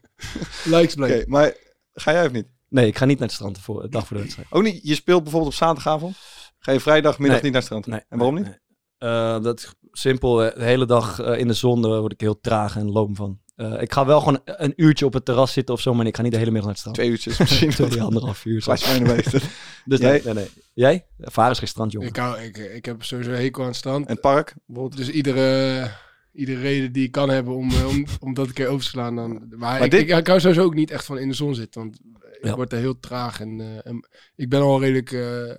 [0.64, 1.28] Lijks Oké, bleek.
[1.28, 1.54] maar
[1.94, 2.48] ga jij of niet?
[2.70, 4.48] Nee, ik ga niet naar het strand voor de dag voor de wedstrijd.
[4.52, 6.16] Ook niet, je speelt bijvoorbeeld op zaterdagavond.
[6.60, 7.52] Ga je vrijdagmiddag Nee.
[7.52, 7.88] niet naar het strand?
[7.88, 8.02] Nee.
[8.10, 8.44] En waarom niet?
[8.46, 8.58] Nee.
[8.98, 10.44] Eh, dat is simpel.
[10.44, 13.16] eh, De hele dag eh, in de zon daar word ik heel traag en loom
[13.16, 13.40] van.
[13.56, 16.16] Eh, ik ga wel gewoon een uurtje op het terras zitten of zo, maar ik
[16.16, 16.98] ga niet de hele middag naar het strand.
[16.98, 17.70] Twee uurtjes misschien.
[17.90, 18.62] Twee, anderhalf uur.
[18.62, 18.72] zo.
[19.86, 20.12] Dus Jij?
[20.12, 20.50] nee, nee, nee.
[20.74, 21.06] Jij?
[21.20, 22.08] Vaar is geen strandjongen.
[22.08, 24.06] Ik, hou, ik, ik heb sowieso hekel aan het strand.
[24.06, 24.56] En het park?
[24.66, 24.98] bijvoorbeeld.
[24.98, 25.92] Dus iedere,
[26.34, 29.16] iedere reden die ik kan hebben om, om, om dat een keer over te slaan.
[29.16, 31.56] Dan, maar ik, dit- ik, ik hou sowieso ook niet echt van in de zon
[31.56, 31.82] zitten.
[31.82, 32.00] Want
[32.40, 32.56] ik Ja.
[32.56, 33.40] word er heel traag.
[33.40, 35.56] En, eh, en ik ben al redelijk eh,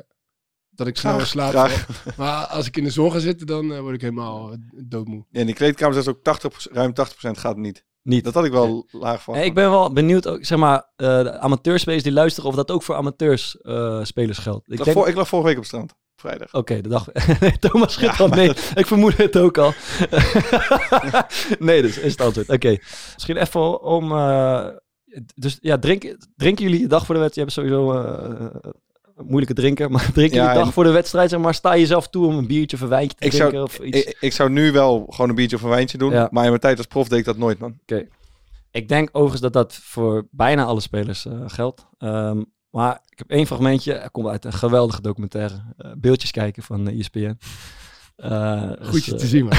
[0.71, 1.71] dat ik snel slaap.
[2.17, 5.25] Maar als ik in de zon ga zitten, dan eh, word ik helemaal doodmoe.
[5.31, 7.85] Ja, in die kleedkamer is ook 80, ruim 80% gaat niet.
[8.03, 8.25] Niet.
[8.25, 9.35] Dat had ik wel laag van.
[9.35, 12.71] Nee, ik ben wel benieuwd, ook, zeg maar, eh de amateurspelers die luisteren, of dat
[12.71, 14.67] ook voor amateurspelers spelers geldt.
[14.67, 15.95] ik, Ik lag denk, voor, ik lag vorige week op het strand.
[16.17, 16.55] Vrijdag.
[16.55, 17.09] Oké, de dag.
[17.61, 18.49] Thomas schudt al nee.
[18.75, 19.73] Ik vermoedde het ook al.
[21.59, 22.49] nee, dus is het antwoord.
[22.49, 22.77] Oké.
[23.15, 24.13] Misschien even om.
[25.35, 27.51] Dus ja, drink, drinken jullie de dag voor de wedstrijd?
[27.55, 27.93] Je hebt sowieso
[29.17, 29.91] een moeilijke drinker.
[29.93, 31.31] Maar drinken Ja, jullie de dag voor de wedstrijd?
[31.31, 33.53] Zeg maar, sta je zelf toe om een biertje of een wijntje te Ik drinken?
[33.53, 34.03] zou, of iets?
[34.03, 36.11] ik, ik zou nu wel gewoon een biertje of een wijntje doen.
[36.13, 36.29] Ja.
[36.31, 37.79] Maar in mijn tijd als prof deed ik dat nooit, man.
[38.71, 41.87] Ik denk overigens dat dat voor bijna alle spelers eh, geldt.
[41.99, 43.93] Ehm, maar ik heb één fragmentje.
[43.93, 45.55] Er komt uit een geweldige documentaire.
[45.97, 47.39] beeldjes kijken van ESPN.
[48.21, 49.59] Eh, dus, Goed je eh, te zien, man.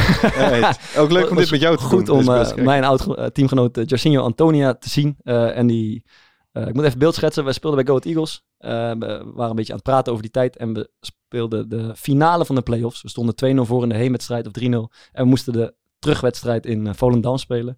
[0.60, 2.18] Ja, ook leuk om dit met jou te goed doen.
[2.18, 5.18] om Dit is eh, mijn oud eh, teamgenoot uh, Antonia te zien.
[5.24, 6.04] Eh, en die,
[6.52, 7.44] eh, ik moet even beeld schetsen.
[7.44, 8.44] Wij speelden bij Go Ahead Eagles.
[8.58, 8.70] Eh,
[9.00, 10.58] we waren een beetje aan het praten over die tijd.
[10.58, 13.02] En we speelden de finale van de playoffs.
[13.02, 14.92] We stonden 2-0 voor in de heenwedstrijd of 3-0.
[15.12, 17.78] En we moesten de terugwedstrijd in uh, Volendam spelen.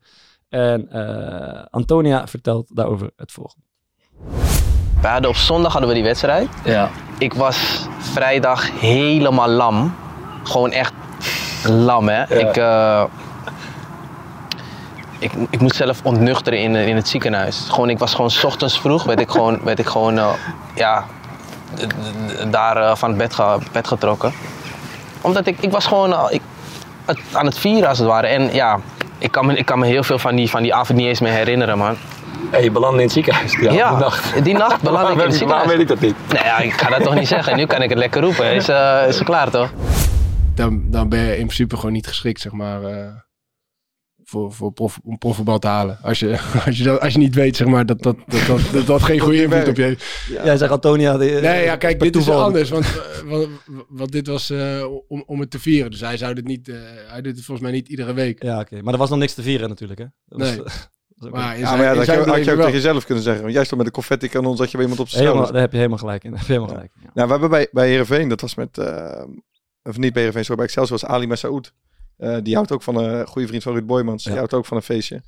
[0.50, 3.66] En uh, Antonia vertelt daarover het volgende.
[5.02, 6.50] We hadden op zondag hadden we die wedstrijd.
[6.66, 6.92] Ja.
[7.20, 9.96] Ik was vrijdag helemaal lam.
[10.44, 10.94] Gewoon echt
[11.64, 12.38] lam, hè.
[12.38, 13.04] Ik, uh,
[15.20, 17.66] ik, ik moest zelf ontnuchteren in, in het ziekenhuis.
[17.70, 20.28] Gewoon, ik was gewoon s ochtends vroeg, werd ik gewoon, werd ik gewoon uh,
[20.76, 21.06] ja,
[22.48, 24.34] daar uh, van het bed, ge, bed getrokken.
[25.22, 26.42] Omdat ik, ik was gewoon ik,
[27.06, 28.28] het, aan het vieren als het ware.
[28.28, 28.80] En ja,
[29.18, 31.20] ik kan me, ik kan me heel veel van die, van die avond niet eens
[31.20, 31.98] meer herinneren, man.
[32.50, 33.58] Hey, je belandde in het ziekenhuis.
[33.62, 35.66] Ja, ja die nacht, die nacht belandde ik in het ziekenhuis.
[35.68, 36.16] Waarom weet ik dat niet?
[36.34, 37.56] Nee, ja, ik ga dat toch niet zeggen.
[37.56, 38.54] Nu kan ik het lekker roepen.
[38.54, 39.70] Is, uh, is het klaar toch?
[40.56, 42.82] Dan, dan ben je in principe gewoon niet geschikt, zeg maar.
[42.92, 43.08] Uh,
[44.26, 45.98] voor, voor prof, om profvoetbal te halen.
[46.02, 48.60] Als je, als, je dat, als je niet weet, zeg maar, dat dat, dat, dat,
[48.72, 50.06] dat, dat geen goede invloed op je heeft.
[50.44, 51.18] Jij zegt Antonia.
[51.18, 52.70] de- Nee, ja, kijk, dit is anders.
[52.70, 53.48] Want, eh, want,
[53.90, 55.92] want dit was eh, om, om het te vieren.
[55.92, 56.70] Dus hij zou dit niet...
[56.70, 56.76] eh,
[57.08, 58.44] hij doet het volgens mij niet iedere week.
[58.44, 58.82] Ja, oké.
[58.82, 60.06] Maar er was nog niks te vieren natuurlijk, hè?
[60.26, 60.64] Dat was- Nee.
[61.16, 62.66] was Maar Ja, zijn- maar ja, dat had je, had je beleving ook wel.
[62.66, 63.42] tegen jezelf kunnen zeggen.
[63.42, 65.62] Want jij stond met de confetti kanon, zat je bij iemand op zijn helemaal, daar
[65.62, 66.30] heb je helemaal gelijk in.
[66.32, 66.92] Daar heb je helemaal gelijk.
[67.02, 67.10] Ja.
[67.14, 69.24] Nou, we hebben bij, bij Heerenveen, dat was met, eh,
[69.84, 71.74] of niet Heerenveen, sorry, bij Excelsior was Ali Messaoud.
[72.18, 74.24] Eh die houdt ook van een goede vriend van Ruud Boymans.
[74.24, 75.22] Die houdt ook van een feestje.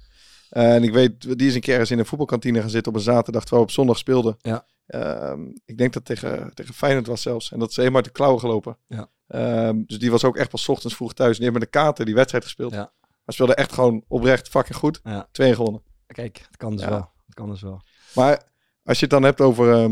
[0.50, 2.98] Eh, en ik weet, die is een keer eens in een voetbalkantine gaan zitten op
[2.98, 4.38] een zaterdag, terwijl we op zondag speelden.
[4.42, 4.66] Ja.
[4.86, 7.52] Ehm, ik denk dat tegen, tegen Feyenoord was zelfs.
[7.52, 8.78] En dat is helemaal uit de klauwen gelopen.
[8.88, 9.10] Ja.
[9.28, 11.36] Ehm, dus die was ook echt pas ochtends vroeg thuis.
[11.36, 12.74] Die heeft met de kaarten die wedstrijd gespeeld.
[12.74, 12.92] Ja.
[13.02, 15.00] Maar speelde echt gewoon oprecht fucking goed.
[15.04, 15.28] Ja.
[15.32, 15.82] Twee gewonnen.
[16.08, 16.90] Kijk, het kan dus Ja.
[16.90, 17.12] wel.
[17.26, 17.82] Het kan dus wel.
[18.16, 18.44] Maar
[18.84, 19.90] als je het dan hebt over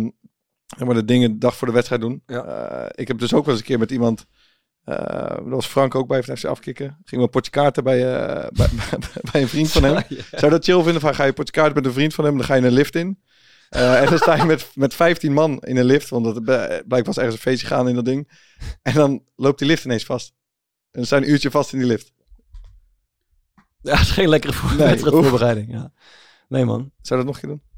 [0.77, 2.23] zeg maar de dingen de dag voor de wedstrijd doen.
[2.25, 2.43] Ja.
[2.45, 4.25] Eh, ik heb dus ook wel eens een keer met iemand.
[4.83, 6.85] Eh dat was Frank ook bij FC afkicken.
[6.85, 8.69] Gingen we een potje kaarten bij, eh, bij,
[9.31, 9.93] bij een vriend van hem.
[10.31, 11.01] Zou je dat chill vinden?
[11.01, 12.95] Van, ga je potje kaarten met een vriend van hem, dan ga je een lift
[12.95, 13.19] in.
[13.69, 16.09] Eh, en dan sta je met, met 15 man in een lift.
[16.09, 18.31] Want het blijkbaar was ergens een feestje gaan in dat ding.
[18.81, 20.33] En dan loopt die lift ineens vast.
[20.91, 22.13] En dan je een uurtje vast in die lift.
[23.81, 25.71] Ja, het is geen lekkere voor Nee, wedstrijdvoorbereiding.
[25.71, 25.91] Ja.
[26.47, 26.91] Nee, man.
[27.01, 27.72] Zou je dat nog een keer doen?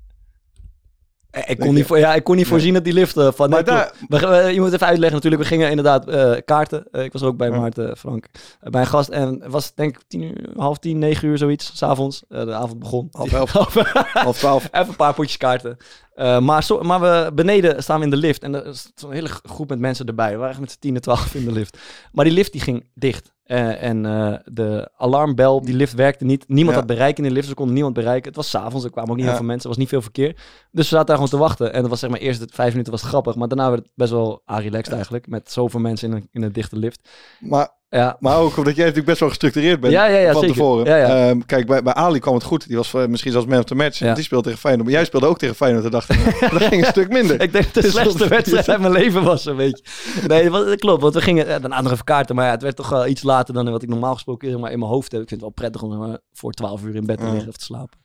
[1.36, 3.50] Eh, Ik kon niet, voor, ja, ik kon niet voorzien dat die lift eh, van...
[3.50, 5.42] Maar nee, daar- we, we- je moet even uitleggen natuurlijk.
[5.44, 6.88] We gingen inderdaad eh, kaarten.
[6.92, 7.50] Eh, ik was ook bij.
[7.52, 8.26] Maarten Frank.
[8.62, 9.10] eh, bij een gast.
[9.10, 11.72] En het was denk ik tien uur, half tien, negen uur zoiets.
[11.78, 12.24] S'avonds.
[12.30, 13.08] avonds de avond begon.
[13.12, 13.74] Half elf.
[14.14, 14.68] Half twaalf.
[14.72, 15.78] Even een paar potjes kaarten.
[16.16, 18.44] Eh, maar, zo, maar we beneden staan we in de lift.
[18.44, 20.32] En er is zo'n hele groep met mensen erbij.
[20.32, 21.78] We waren echt met z'n tien en twaalf in de lift.
[22.12, 23.34] Maar die lift die ging dicht.
[23.46, 26.48] Eh, en eh, de alarmbel op die lift werkte niet.
[26.48, 26.82] Niemand Ja.
[26.82, 27.48] had bereik in de lift.
[27.48, 28.28] Ze konden niemand bereiken.
[28.28, 28.86] Het was s'avonds.
[28.86, 29.32] Er kwamen ook niet Ja.
[29.32, 29.64] heel veel mensen.
[29.70, 30.34] Er was niet veel verkeer.
[30.72, 31.74] Dus we zaten daar gewoon te wachten.
[31.74, 33.36] En dat was zeg maar eerst vijf minuten was grappig.
[33.36, 35.28] Maar daarna werd het best wel relaxed eigenlijk.
[35.28, 37.10] Met zoveel mensen in een, in een dichte lift.
[37.40, 38.18] Maar, Ja.
[38.20, 40.56] maar ook omdat jij natuurlijk best wel gestructureerd bent Ja, ja, ja, van zeker.
[40.56, 40.86] tevoren.
[40.86, 41.30] Ja, ja.
[41.30, 42.68] Ehm, kijk, bij, bij Ali kwam het goed.
[42.68, 44.00] Die was eh, misschien zelfs man of the match.
[44.00, 44.14] Ja.
[44.14, 44.86] Die speelde tegen Feyenoord.
[44.88, 46.50] Maar jij speelde ook tegen Feyenoord de dag erna.
[46.60, 47.42] Dat ging een stuk minder.
[47.42, 49.84] Ik denk dat het de Dus slechtste wedstrijd uit mijn leven was, een beetje.
[50.28, 51.02] Nee, dat, klopt.
[51.02, 52.36] Want we gingen ja, daarna nog even kaarten.
[52.36, 54.72] Maar ja, het werd toch wel iets later dan wat ik normaal gesproken zeg maar,
[54.72, 55.22] in mijn hoofd heb.
[55.22, 57.64] Ik vind het wel prettig om voor 12 uur in bed te liggen of te
[57.64, 57.98] slapen.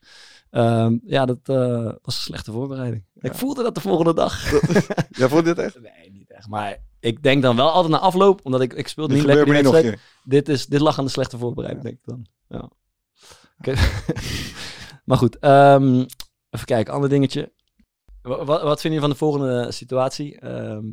[0.51, 3.05] Ehm, ja, dat eh, was een slechte voorbereiding.
[3.21, 4.51] Ik voelde dat de volgende dag.
[5.11, 5.81] Jij vond dit echt?
[5.81, 6.49] Nee, niet echt.
[6.49, 9.55] Maar ik denk dan wel altijd na afloop, omdat ik, ik speelde niet lekker die
[9.55, 9.99] wedstrijd.
[10.25, 12.27] Dit, is, dit lag aan de slechte voorbereiding, denk ik dan.
[12.49, 12.71] Ja.
[15.05, 15.95] Maar goed, ehm,
[16.51, 17.53] even kijken, ander dingetje.
[18.23, 20.39] Wa- wa- wat vind je van de volgende situatie?
[20.41, 20.85] Ehm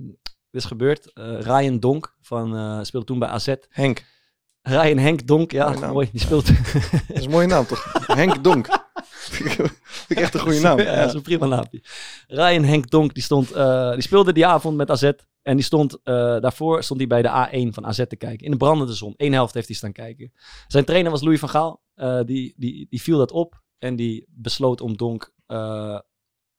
[0.52, 1.14] dit is gebeurd.
[1.14, 3.54] Eh, Ryan Donk van, eh, speelde toen bij AZ.
[3.70, 4.04] Henk.
[4.62, 5.92] Ryan Henk Donk, ja, naam.
[5.94, 6.10] mooi.
[6.12, 6.48] Die speelt.
[7.08, 7.94] Dat is een mooie naam toch?
[8.08, 8.68] Henk Donk.
[9.04, 9.70] Vind
[10.08, 10.80] ik echt een goede naam.
[10.80, 11.82] Ja, dat is een prima naampje.
[12.28, 15.12] Ryan Henk Donk, die, stond, eh, die speelde die avond met AZ.
[15.48, 18.46] En die stond, eh, daarvoor stond hij bij de A1 van AZ te kijken.
[18.46, 19.14] In de brandende zon.
[19.18, 20.32] Eén helft heeft hij staan kijken.
[20.68, 21.82] Zijn trainer was Louis van Gaal.
[21.94, 23.62] Eh, die, die, die viel dat op.
[23.78, 26.00] En die besloot om Donk eh,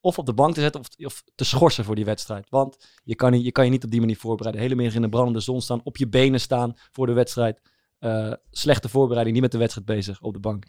[0.01, 2.51] of op de bank te zetten of, of te schorsen voor die wedstrijd.
[2.51, 4.63] Want je kan, niet, je kan je niet op die manier voorbereiden.
[4.63, 5.81] Hele middag in de brandende zon staan.
[5.85, 7.61] Op je benen staan voor de wedstrijd.
[7.99, 9.35] Eh, slechte voorbereiding.
[9.35, 10.65] Niet met de wedstrijd bezig op de bank.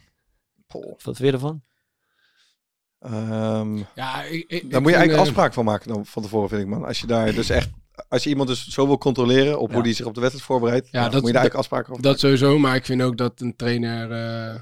[1.02, 1.62] Wat vind je ervan?
[2.98, 6.48] Ehm, Ja, ik, ik, daar ik moet je eigenlijk afspraak van maken dan van tevoren,
[6.48, 6.84] vind ik man.
[6.84, 7.70] Als je daar dus echt,
[8.08, 10.88] als je iemand dus zo wil controleren op hoe die zich op de wedstrijd voorbereidt,
[10.90, 13.40] Ja, dat- moet je daar eigenlijk afspraken over Dat sowieso, maar ik vind ook dat
[13.40, 14.60] een trainer eh,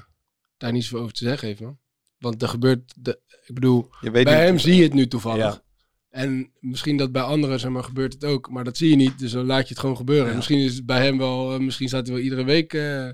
[0.57, 1.77] daar niet zoveel over te zeggen heeft, man.
[2.17, 5.07] Want er gebeurt, de, ik bedoel, Je weet bij niet- hem zie je het nu
[5.07, 5.43] toevallig.
[5.43, 5.61] Ja.
[6.09, 9.19] En misschien dat bij anderen, zeg maar, gebeurt het ook, maar dat zie je niet,
[9.19, 10.35] dus dan laat je het gewoon gebeuren.
[10.35, 13.07] Misschien is het bij hem wel, eh, misschien staat hij wel iedere week eh,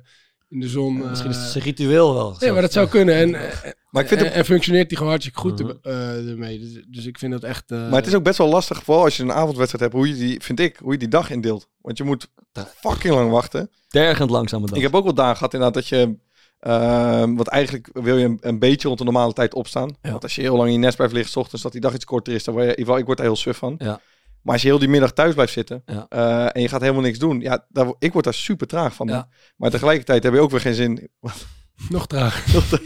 [0.49, 0.97] in de zon.
[0.97, 2.35] Ja, misschien is eh, het zijn ritueel wel.
[2.39, 3.15] Nee, maar dat zou kunnen.
[3.15, 3.41] En, eh,
[3.89, 5.69] Maar ik vind en, het- en functioneert hij gewoon hartstikke goed Mhm.
[5.69, 6.59] er- eh, ermee.
[6.59, 7.71] Dus, dus ik vind dat echt...
[7.71, 10.07] eh, Maar het is ook best wel lastig, vooral als je een avondwedstrijd hebt, hoe
[10.07, 11.67] je die, vind ik, hoe je die dag indeelt.
[11.81, 12.27] Want je moet
[12.75, 13.69] fucking lang wachten.
[13.87, 14.75] Tergend langzame dag.
[14.75, 16.15] Ik heb ook wel dagen gehad inderdaad dat je,
[16.59, 19.95] ehm want eigenlijk wil je een, een beetje rond de normale tijd opstaan.
[20.01, 20.09] Ja.
[20.11, 21.93] Want als je heel lang in je nest blijft liggen, 's ochtends, dat die dag
[21.93, 23.75] iets korter is, dan word je, in ieder geval, ik word daar heel suf van.
[23.77, 24.01] Ja.
[24.45, 26.05] Maar als je heel die middag thuis blijft zitten Ja.
[26.09, 29.07] eh, en je gaat helemaal niks doen, ja, daar, ik word daar super traag van.
[29.07, 29.27] Ja.
[29.57, 31.09] Maar tegelijkertijd heb je ook weer geen zin.
[31.89, 32.45] Nog traag.
[32.53, 32.79] nog, tra-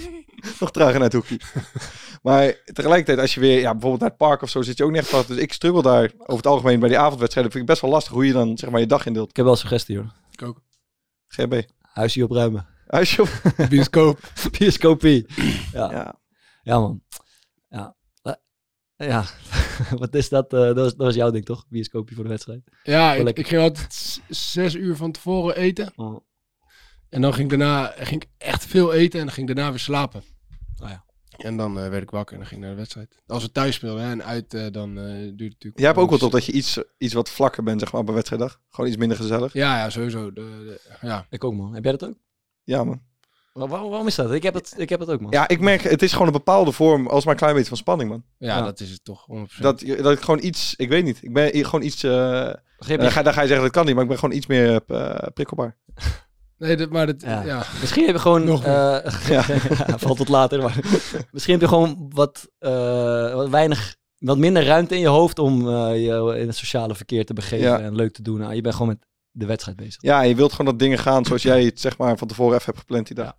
[0.59, 1.39] nog trager naar het hoekje.
[2.21, 4.89] maar tegelijkertijd, als je weer ja, bijvoorbeeld naar het park of zo, zit je ook
[4.91, 5.27] niet echt vast.
[5.27, 7.51] Dus ik struggle daar over het algemeen bij die avondwedstrijden.
[7.51, 9.29] Vind ik best wel lastig hoe je dan zeg maar je dag indeelt.
[9.29, 10.13] Ik heb wel een suggestie hoor.
[10.31, 10.61] Ik ook.
[11.27, 11.61] GB.
[11.81, 12.67] Huisje opruimen.
[12.87, 13.29] Huisje op.
[13.69, 14.19] Bioscoop.
[14.57, 15.25] Bioscopie.
[15.73, 15.91] Ja.
[15.91, 16.15] Ja.
[16.63, 16.79] ja.
[16.79, 17.01] man.
[19.07, 19.25] Ja.
[19.97, 20.53] Wat is dat?
[20.53, 21.65] eh, dat, was, dat was jouw ding toch?
[21.69, 22.61] Bioscopie voor de wedstrijd.
[22.83, 25.91] Ja, ik, ging altijd zes uur van tevoren eten.
[25.95, 26.19] Oh.
[27.09, 29.71] En dan ging ik daarna ging ik echt veel eten en dan ging ik daarna
[29.71, 30.23] weer slapen.
[30.83, 31.05] Oh ja.
[31.37, 33.21] En dan eh, werd ik wakker en dan ging ik naar de wedstrijd.
[33.27, 35.77] Als we thuis speelden hè, en uit, eh, dan eh, duurt het natuurlijk...
[35.77, 38.13] Jij hebt ook wel tot dat je iets, iets wat vlakker bent, zeg maar, bij
[38.13, 38.61] wedstrijddag.
[38.69, 39.53] Gewoon iets minder gezellig.
[39.53, 40.33] Ja, ja, sowieso.
[40.33, 41.25] De, de- ja.
[41.29, 41.73] Ik ook man.
[41.73, 42.17] Heb jij dat ook?
[42.63, 43.01] Ja, man.
[43.53, 44.31] Waar- Waarom, waarom is dat?
[44.31, 45.31] Ik heb het, ik heb het ook, man.
[45.31, 47.77] Ja, ik merk, het is gewoon een bepaalde vorm, als maar een klein beetje van
[47.77, 48.23] spanning, man.
[48.37, 48.63] Ja, Ja.
[48.63, 49.25] dat is het toch.
[49.27, 49.61] 100%.
[49.61, 52.11] Dat, dat ik gewoon iets, ik weet niet, ik ben i- gewoon iets, eh
[52.77, 53.13] Begrijp dan, je?
[53.13, 55.27] ga, dan ga je zeggen dat kan niet, maar ik ben gewoon iets meer eh,
[55.33, 55.75] prikkelbaar.
[56.57, 57.43] Nee, dat, maar dat, Ja.
[57.43, 57.63] ja.
[57.81, 58.43] Misschien heb je gewoon...
[58.43, 59.43] Nog eh, ja.
[59.97, 60.61] valt tot later.
[60.61, 60.79] Maar
[61.31, 63.95] misschien heb je gewoon wat, eh, wat weinig...
[64.17, 67.67] Wat minder ruimte in je hoofd om eh, je in het sociale verkeer te begeven
[67.67, 67.79] Ja.
[67.79, 68.39] en leuk te doen.
[68.39, 70.01] Nou, je bent gewoon met de wedstrijd bezig.
[70.01, 72.65] Ja, je wilt gewoon dat dingen gaan zoals jij het zeg maar van tevoren even
[72.65, 73.33] hebt gepland die dag.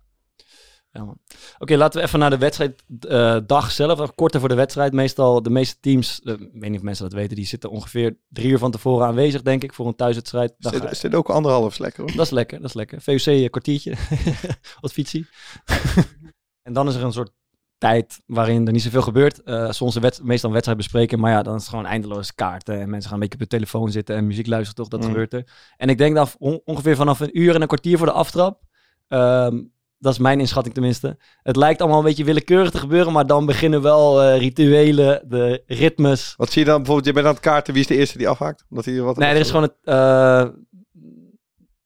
[0.93, 1.17] Ja, man.
[1.59, 3.99] Oké, laten we even naar de wedstrijddag zelf.
[3.99, 4.93] Even Korter voor de wedstrijd.
[4.93, 8.17] Meestal de meeste teams, eh, ik weet niet of mensen dat weten, die zitten ongeveer
[8.29, 10.53] drie uur van tevoren aanwezig, denk ik, voor een thuiswedstrijd.
[10.57, 12.15] Dan Zit, ook anderhalf is lekker hoor.
[12.15, 13.01] Dat is lekker, dat is lekker.
[13.01, 13.95] VUC een kwartiertje,
[14.81, 15.27] wat fietsie.
[16.67, 17.31] en dan is er een soort
[17.81, 19.43] tijd waarin er niet zoveel gebeurt.
[19.43, 22.79] Eh soms wed- meestal wedstrijd bespreken, maar ja, dan is het gewoon eindeloos kaarten.
[22.79, 25.05] En mensen gaan een beetje op de telefoon zitten en muziek luisteren, toch, dat Mm.
[25.07, 25.47] gebeurt er.
[25.77, 28.61] En ik denk dat on- ongeveer vanaf een uur en een kwartier voor de aftrap,
[29.07, 29.61] ehm,
[29.97, 31.17] dat is mijn inschatting tenminste.
[31.43, 35.63] Het lijkt allemaal een beetje willekeurig te gebeuren, maar dan beginnen wel eh, rituelen, de
[35.65, 36.33] ritmes.
[36.37, 38.27] Wat zie je dan bijvoorbeeld, je bent aan het kaarten, wie is de eerste die
[38.29, 38.65] afhaakt?
[38.69, 39.75] Omdat hij wat Nee, er is gewoon het.
[39.83, 40.45] eh,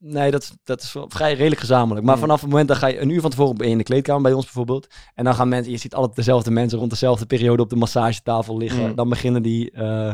[0.07, 2.05] nee, dat, is- dat is vrij redelijk gezamenlijk.
[2.05, 4.33] Maar vanaf het moment dat ga je een uur van tevoren in de kleedkamer bij
[4.33, 4.87] ons bijvoorbeeld.
[5.15, 8.57] En dan gaan mensen, je ziet altijd dezelfde mensen rond dezelfde periode op de massagetafel
[8.57, 8.95] liggen.
[8.95, 10.13] Dan beginnen die eh,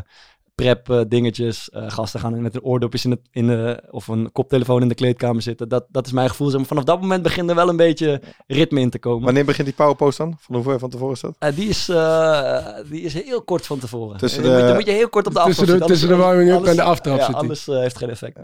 [0.56, 1.70] prep eh, dingetjes.
[1.70, 4.96] Eh, gasten gaan met een oordopjes in de, in de, of een koptelefoon in de
[4.96, 5.70] kleedkamer zitten.
[5.70, 6.48] Dat, dat is mijn gevoel.
[6.50, 9.24] Zeg maar, vanaf dat moment begint er wel een beetje ritme in te komen.
[9.26, 10.36] Wanneer begint die powerpost dan?
[10.40, 11.36] Van hoeveel van tevoren is dat?
[11.40, 14.18] Eh, die, is, eh, die is heel kort van tevoren.
[14.18, 16.08] Tussen dan moet je- de- dan moet je heel kort op de aftrap zitten, tussen
[16.08, 17.42] de anders- warming-up en de aftrap Ja, zit die.
[17.42, 18.40] anders heeft het geen effect.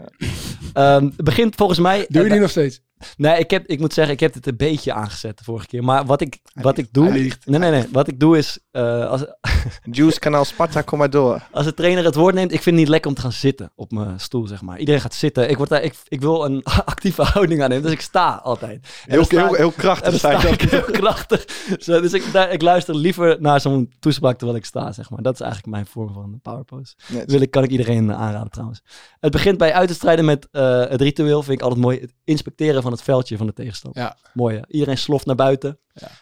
[0.72, 2.06] Ehm, het begint volgens mij...
[2.08, 2.80] Doe je die nog steeds?
[3.16, 5.84] Nee, ik, heb, ik moet zeggen, ik heb het een beetje aangezet de vorige keer.
[5.84, 7.12] Maar wat ik, wat ik doe...
[7.12, 7.46] liegt.
[7.46, 7.86] Nee, nee, nee.
[7.92, 8.58] Wat ik doe is...
[8.70, 9.24] eh, als,
[9.90, 11.42] Juice kanaal Sparta, kom maar door.
[11.52, 13.72] als de trainer het woord neemt, ik vind het niet lekker om te gaan zitten
[13.74, 14.78] op mijn stoel, zeg maar.
[14.78, 15.50] Iedereen gaat zitten.
[15.50, 18.86] Ik, word daar, ik, ik wil een actieve houding aan nemen, dus ik sta altijd.
[19.06, 21.44] En Heel, sta heel, krachtig sta ik heel krachtig.
[21.78, 25.22] Zo, dus ik, daar, ik luister liever naar zo'n toespraak terwijl ik sta, zeg maar.
[25.22, 26.94] Dat is eigenlijk mijn vorm van power pose.
[27.08, 27.30] Net.
[27.30, 28.82] Wil ik, kan ik iedereen aanraden trouwens.
[29.20, 32.00] Het begint bij uitstrijden met eh, het ritueel, vind ik altijd mooi.
[32.00, 34.02] Het inspecteren van het veldje van de tegenstander.
[34.02, 34.16] Ja.
[34.34, 34.62] Mooi hè?
[34.68, 35.78] Iedereen sloft naar buiten.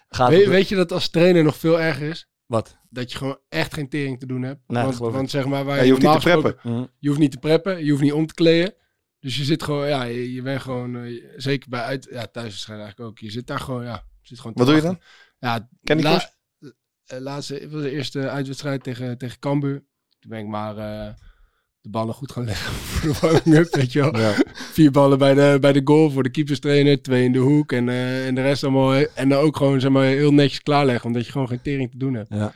[0.09, 2.29] Gaat Weet, je dat als trainer nog veel erger is?
[2.46, 2.76] Wat?
[2.90, 4.61] Dat je gewoon echt geen tering te doen hebt.
[4.66, 5.16] Nee, want, geloof ik.
[5.16, 6.52] want zeg maar, waar Ja, je hoeft niet te preppen.
[6.52, 6.87] gesproken- Mhm.
[6.98, 8.74] Je hoeft niet te preppen, je hoeft niet om te kleden.
[9.20, 12.48] Dus je zit gewoon, ja, je, je bent gewoon, eh, zeker bij uit, ja, thuis
[12.48, 13.18] waarschijnlijk eigenlijk ook.
[13.18, 15.05] Je zit daar gewoon, ja, zit gewoon te Wat doe je wachten.
[15.38, 16.31] Ja, Candy la-
[17.07, 19.85] eh, laatste, het was de eerste uitwedstrijd tegen, tegen Cambuur.
[20.18, 21.14] Toen ben ik maar eh,
[21.87, 24.18] de ballen goed gaan leggen voor de warming-up, weet je wel.
[24.18, 24.35] Ja.
[24.55, 27.88] Vier ballen bij de, bij de goal voor de keeperstrainer, twee in de hoek en,
[27.88, 28.94] eh, en de rest allemaal.
[28.94, 31.99] En dan ook gewoon zeg maar, heel netjes klaarleggen, omdat je gewoon geen tering te
[31.99, 32.29] doen hebt.
[32.31, 32.53] Ja.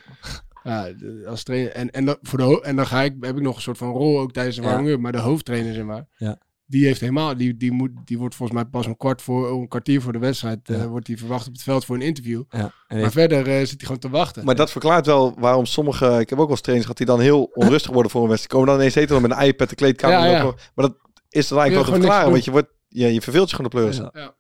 [0.64, 0.88] Ja,
[1.27, 1.73] als trainer.
[1.73, 3.90] En, en, dan, voor de, en dan ga ik, heb ik nog een soort van
[3.93, 4.69] rol ook tijdens de Ja.
[4.69, 5.01] warming-up.
[5.01, 6.38] Maar de hoofdtrainer, zeg maar, Ja.
[6.70, 9.68] Die heeft helemaal, die, die, moet, die wordt volgens mij pas een kwart voor, een
[9.68, 12.42] kwartier voor de wedstrijd, eh, wordt hij verwacht op het veld voor een interview.
[12.50, 12.59] Ja.
[12.59, 14.44] En Maar heeft- verder eh, zit hij gewoon te wachten.
[14.44, 17.20] Maar dat verklaart wel waarom sommige, ik heb ook wel eens trainers gehad die dan
[17.20, 18.52] heel onrustig worden voor een wedstrijd.
[18.54, 20.42] Komen dan ineens eten met een iPad de kleedkamer Ja, ja.
[20.42, 20.61] lopen.
[20.74, 20.96] Maar dat
[21.28, 23.76] is dan eigenlijk wel te verklaren, want je, wordt, ja, je verveelt je gewoon de
[23.76, 23.96] pleuris.
[23.96, 24.11] Ja.
[24.12, 24.35] Ja.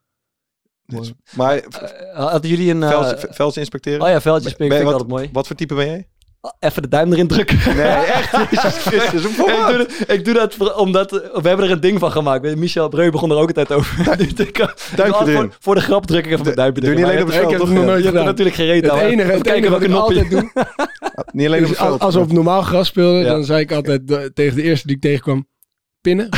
[0.98, 2.82] Dus- maar Eh, hadden jullie een...
[2.82, 4.02] eh, velds, velds inspecteren?
[4.02, 5.28] oh ja, veldjes ben ik altijd mooi.
[5.32, 6.08] Wat voor type ben jij?
[6.58, 7.58] Even de duim erin drukken.
[7.76, 7.86] Nee,
[8.18, 8.30] echt?
[8.50, 11.80] Jezus Christus, ik, doe dat, ik doe dat voor- omdat eh, we hebben er een
[11.80, 12.56] ding van gemaakt.
[12.56, 13.98] Michel Breu begon er ook altijd over.
[14.20, 14.56] Ik
[14.96, 15.52] Duimpje voor, erin.
[15.60, 17.08] voor de grap druk ik even mijn duimpje doe je erin.
[17.16, 18.12] niet alleen op het je veld, toch?
[18.12, 18.18] Ja.
[18.18, 18.94] er natuurlijk gereden.
[18.94, 20.50] Het enige, het enige wat ik altijd doe,
[21.32, 22.00] Niet alleen op het als, veld.
[22.00, 23.28] als we op normaal gras speelden, Ja.
[23.28, 25.46] dan zei ik altijd tegen de eerste die ik tegenkwam,
[26.00, 26.28] pinnen.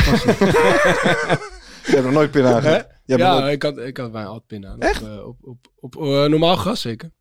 [1.85, 2.53] Je hebt nog nooit pin Hè?
[2.53, 2.87] aangegeven.
[3.05, 4.79] Je hebt nog ja, nooit- ik had, ik had bijna altijd pinnen aan.
[4.79, 5.01] Echt?
[5.01, 7.11] Op, eh, op, op, op, eh, normaal gras zeker.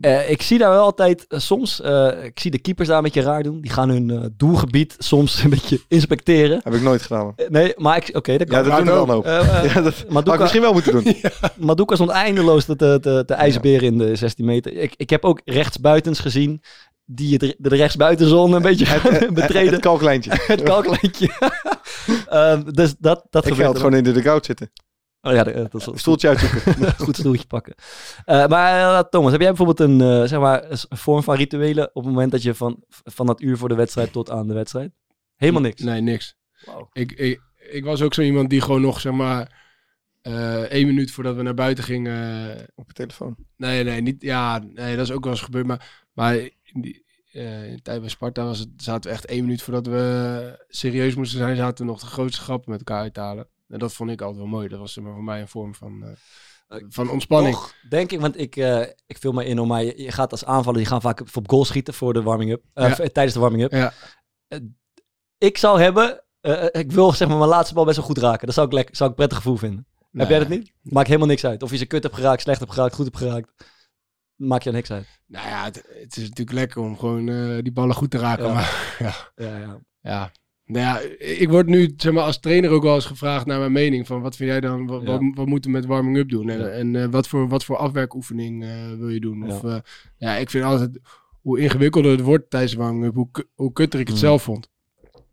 [0.00, 3.02] Eh, ik zie daar wel altijd eh, soms, eh, ik zie de keepers daar een
[3.02, 3.60] beetje raar doen.
[3.60, 6.60] Die gaan hun eh, doelgebied soms een beetje inspecteren.
[6.64, 7.34] Heb ik nooit gedaan.
[7.48, 8.84] nee, maar ik, oké, dat Ja, kan.
[8.84, 9.28] dat doen we.
[9.28, 11.14] Eh, eh, Ja, dat had ik Maduka, misschien wel moeten doen.
[11.56, 14.72] Maduka stond eindeloos te, te, te, te ijsberen in de 16 meter.
[14.76, 16.62] Ik, ik heb ook rechtsbuitens gezien
[17.04, 19.72] die het, de rechtsbuitenzone een beetje gaan betreden.
[19.72, 20.30] Het kalklijntje.
[20.34, 21.30] Het kalklijntje.
[22.28, 24.70] Ehm, dus dat, dat Ik ga gebeurt het gewoon in de dugout zitten.
[25.22, 26.94] Oh ja, dat is Een stoeltje uitzoeken.
[27.04, 27.74] goed stoeltje pakken.
[28.24, 31.88] Eh, maar eh, Thomas, heb jij bijvoorbeeld een, eh, zeg maar, een vorm van rituelen
[31.88, 34.54] op het moment dat je van, van dat uur voor de wedstrijd tot aan de
[34.54, 34.92] wedstrijd?
[35.36, 35.82] Helemaal niks.
[35.82, 36.36] Nee, niks.
[36.92, 39.66] Ik, ik, ik was ook zo iemand die gewoon nog, zeg maar,
[40.22, 42.56] eh één minuut voordat we naar buiten gingen...
[42.74, 43.36] Op je telefoon.
[43.56, 45.66] Nee, nee, niet, ja, nee, dat is ook wel eens gebeurd.
[45.66, 49.26] Maar, maar in, die, eh, in de tijd bij Sparta was het, zaten we echt
[49.26, 53.02] één minuut voordat we serieus moesten zijn, zaten we nog de grootste grappen met elkaar
[53.02, 53.48] uit te halen.
[53.68, 54.68] En dat vond ik altijd wel mooi.
[54.68, 56.02] Dat was voor mij een vorm van,
[56.68, 57.56] eh, van ontspanning.
[57.88, 60.44] Denk ik, want ik, eh, ik vul me in om, maar je, je gaat als
[60.44, 62.62] aanvaller, die gaan vaak op goal schieten voor de warming-up.
[62.74, 62.94] eh, Ja.
[62.94, 63.72] tijdens de warming-up.
[63.72, 63.92] Ja.
[65.38, 68.46] Ik zou hebben, eh, ik wil zeg maar mijn laatste bal best wel goed raken.
[68.46, 69.86] Dat zou ik, lekker, zou ik een prettig gevoel vinden.
[70.12, 70.72] Heb jij dat niet?
[70.82, 71.62] Maakt helemaal niks uit.
[71.62, 73.50] Of je ze kut hebt geraakt, slecht hebt geraakt, goed hebt geraakt.
[74.36, 75.06] Maakt je niks uit.
[75.26, 78.46] Nou ja, het, het is natuurlijk lekker om gewoon eh, die ballen goed te raken.
[78.46, 78.52] Ja.
[78.52, 78.94] Maar
[79.36, 79.80] ja, Ja, ja.
[80.00, 80.32] ja.
[80.68, 83.72] Nou ja, ik word nu zeg maar, als trainer ook wel eens gevraagd naar mijn
[83.72, 84.06] mening.
[84.06, 85.06] Van wat vind jij dan, wat, Ja.
[85.06, 86.48] wat, wat moeten we met warming-up doen?
[86.48, 86.66] En, Ja.
[86.68, 89.44] en eh, wat, voor, wat voor afwerkoefening eh, wil je doen?
[89.46, 89.54] Ja.
[89.54, 89.76] Of, eh,
[90.16, 90.98] ja, ik vind altijd,
[91.42, 94.22] hoe ingewikkelder het wordt tijdens de warming-up, hoe, hoe kutter ik het Mm.
[94.22, 94.68] zelf vond.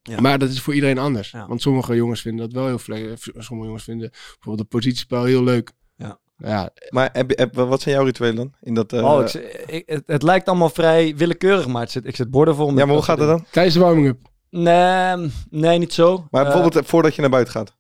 [0.02, 0.22] Ja.
[0.22, 1.32] Maar dat is voor iedereen anders.
[1.32, 1.48] Ja.
[1.48, 5.44] Want sommige jongens vinden dat wel heel fle- Sommige jongens vinden bijvoorbeeld het positiespel heel
[5.44, 5.72] leuk.
[5.96, 6.20] Ja.
[6.38, 8.54] Ja, Maar heb, heb- wat zijn jouw rituelen dan?
[8.62, 9.24] In dat, eh, oh,
[9.66, 12.70] ik, het, het lijkt allemaal vrij willekeurig, maar het zit, ik zet borden vol.
[12.70, 13.46] met ja, maar hoe gaat het dan?
[13.52, 14.18] tijdens de warming-up.
[14.50, 16.28] Nee, nee, niet zo.
[16.32, 17.76] Maar Eh, bijvoorbeeld eh, voordat je naar buiten gaat.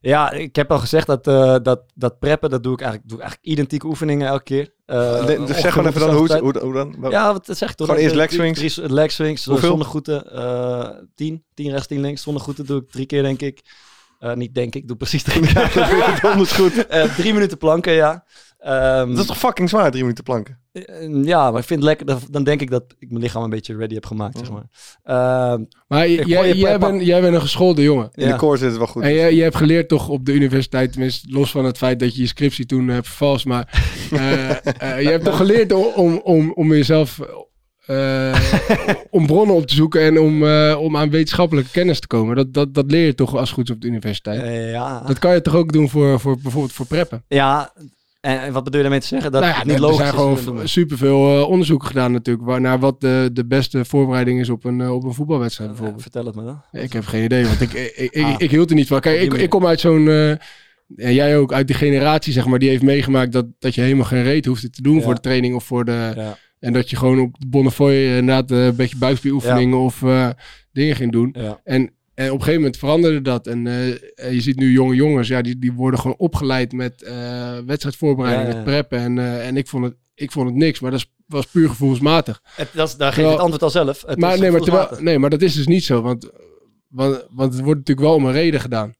[0.00, 3.18] Ja, ik heb al gezegd dat, eh, dat, dat preppen, dat doe ik eigenlijk, doe
[3.18, 4.74] ik eigenlijk identieke oefeningen elke keer.
[4.86, 7.10] Nee, dus zeg gewoon even dan hoe, hoe, hoe dan?
[7.10, 7.86] Ja, wat zeg ik toch?
[7.86, 8.74] Gewoon eerst leg swings?
[8.74, 10.24] drie leg swings, zonder groeten.
[11.14, 12.22] tien, tien rechts, tien links.
[12.22, 13.60] Zonder groeten doe ik drie keer, denk ik.
[14.34, 16.18] Niet denk ik, doe precies drie keer.
[16.22, 16.86] Donders goed.
[16.86, 18.24] Eh, drie minuten planken, ja.
[18.58, 20.60] Ehm, Dat is toch fucking zwaar, drie minuten planken?
[20.84, 22.18] Eh, ja, maar ik vind het lekker.
[22.30, 24.64] dan- denk ik dat ik mijn lichaam een beetje ready heb gemaakt, zeg maar.
[25.02, 28.08] Ehm, Maar jij, jij, bent, jij bent een geschoolde jongen.
[28.14, 28.32] In Ja.
[28.32, 29.02] de core zit het wel goed.
[29.02, 32.14] En jij, jij hebt geleerd toch op de universiteit, tenminste los van het feit dat
[32.16, 33.68] je je scriptie toen hebt vervalst, maar
[34.12, 37.20] eh, eh, je hebt toch geleerd om, om, om, jezelf,
[37.86, 38.40] eh,
[39.10, 42.36] om bronnen op te zoeken en om, eh, om aan wetenschappelijke kennis te komen.
[42.36, 44.42] Dat, dat, dat leer je toch als goed op de universiteit.
[44.42, 45.02] eh, ja.
[45.06, 47.24] Dat kan je toch ook doen voor, voor bijvoorbeeld voor preppen?
[47.28, 47.72] ja,
[48.26, 49.32] en, wat bedoel je daarmee te zeggen?
[49.32, 52.46] Dat nou ja, het niet er logisch zijn is gewoon superveel uh, onderzoeken gedaan natuurlijk,
[52.46, 56.02] waar, naar wat de, de beste voorbereiding is op een, eh, op een voetbalwedstrijd bijvoorbeeld.
[56.02, 56.62] vertel het me dan.
[56.82, 58.34] Ik heb geen idee, want ik, ik, ik, Ah.
[58.38, 59.00] ik hield er niet van.
[59.00, 60.08] Kijk, ik, ik kom uit zo'n...
[60.08, 63.80] eh, en jij ook uit die generatie, zeg maar, die heeft meegemaakt dat, dat je
[63.80, 65.02] helemaal geen reet hoefde te doen Ja.
[65.02, 66.12] voor de training of voor de...
[66.16, 66.38] Ja.
[66.58, 70.02] En dat je gewoon op de Bonnefoy inderdaad een beetje buikspieroefeningen of
[70.72, 71.34] dingen ging doen.
[71.38, 71.60] Ja.
[71.64, 73.46] En, en op een gegeven moment veranderde dat.
[73.46, 73.88] En eh,
[74.26, 78.46] en je ziet nu jonge jongens, ja, die, die worden gewoon opgeleid met eh, wedstrijdvoorbereiding,
[78.48, 78.56] Ja, ja.
[78.56, 78.98] met preppen.
[78.98, 81.68] En, eh, en ik, vond het, ik vond het niks, maar dat is- was puur
[81.68, 82.42] gevoelsmatig.
[82.54, 84.02] Het, dat is, daar geef je Terwijl- het antwoord al zelf.
[84.06, 86.30] Het maar, nee, maar terwijl, nee, maar dat is dus niet zo, want,
[86.88, 88.94] want, want het wordt natuurlijk wel om een reden gedaan.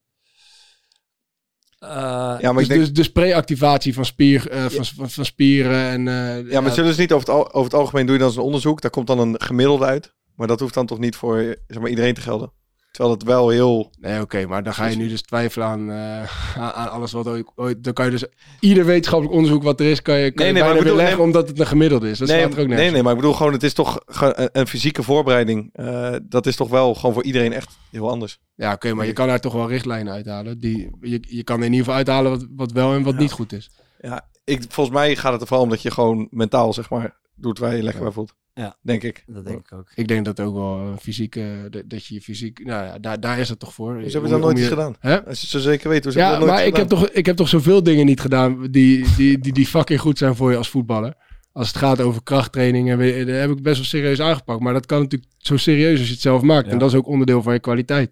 [1.78, 2.80] Eh, Ja, maar dus, ik denk...
[2.80, 6.08] dus, dus pre-activatie van, spier, eh, van, van, van spieren en...
[6.08, 8.32] eh, Ja, maar zullen ze niet over het, al- over het algemeen doe je dan
[8.32, 10.14] zo'n onderzoek, daar komt dan een gemiddelde uit.
[10.34, 12.52] Maar dat hoeft dan toch niet voor zeg maar, iedereen te gelden.
[12.96, 13.90] Terwijl het wel heel...
[14.00, 17.46] Nee, oké, maar dan ga je nu dus twijfelen aan, eh, aan, alles wat ooit,
[17.54, 17.84] ooit...
[17.84, 18.24] Dan kan je dus...
[18.60, 21.20] Ieder wetenschappelijk onderzoek wat er is, kan je, kan Nee, je nee, bijna bedoel- nee-
[21.20, 22.18] omdat het een gemiddelde is.
[22.18, 24.48] Dat nee, staat er ook nee, nee, maar ik bedoel gewoon, het is toch een,
[24.52, 25.70] een fysieke voorbereiding.
[25.72, 28.38] eh, dat is toch wel gewoon voor iedereen echt heel anders.
[28.54, 30.58] Ja, oké, maar je kan daar toch wel richtlijnen uithalen.
[30.58, 33.20] Die, je, je kan in ieder geval uithalen wat, wat wel en wat Ja.
[33.20, 33.70] niet goed is.
[34.00, 37.16] Ja, ik, volgens mij gaat het er vooral om dat je gewoon mentaal, zeg maar,
[37.36, 38.34] doet waar je bij voelt.
[38.54, 38.76] Ja.
[38.82, 39.24] Denk ik.
[39.26, 39.90] Dat denk ik ook.
[39.94, 41.36] Ik denk dat ook wel fysiek...
[41.36, 42.64] eh, dat, dat je je fysiek...
[42.64, 43.98] Nou ja, daar, daar is het toch voor.
[44.02, 44.94] Dus hebben dan nooit iets gedaan?
[45.00, 45.24] Hè?
[45.24, 46.80] Als je het zo zeker weet, hoe ze Ja, dat nooit maar ik gedaan?
[46.80, 50.18] heb, toch, ik heb toch zoveel dingen niet gedaan die, die, die, die fucking goed
[50.18, 51.14] zijn voor je als voetballer.
[51.52, 54.60] Als het gaat over krachttraining, en we- dat heb ik best wel serieus aangepakt.
[54.60, 56.66] Maar dat kan natuurlijk zo serieus als je het zelf maakt.
[56.66, 56.72] Ja.
[56.72, 58.10] En dat is ook onderdeel van je kwaliteit.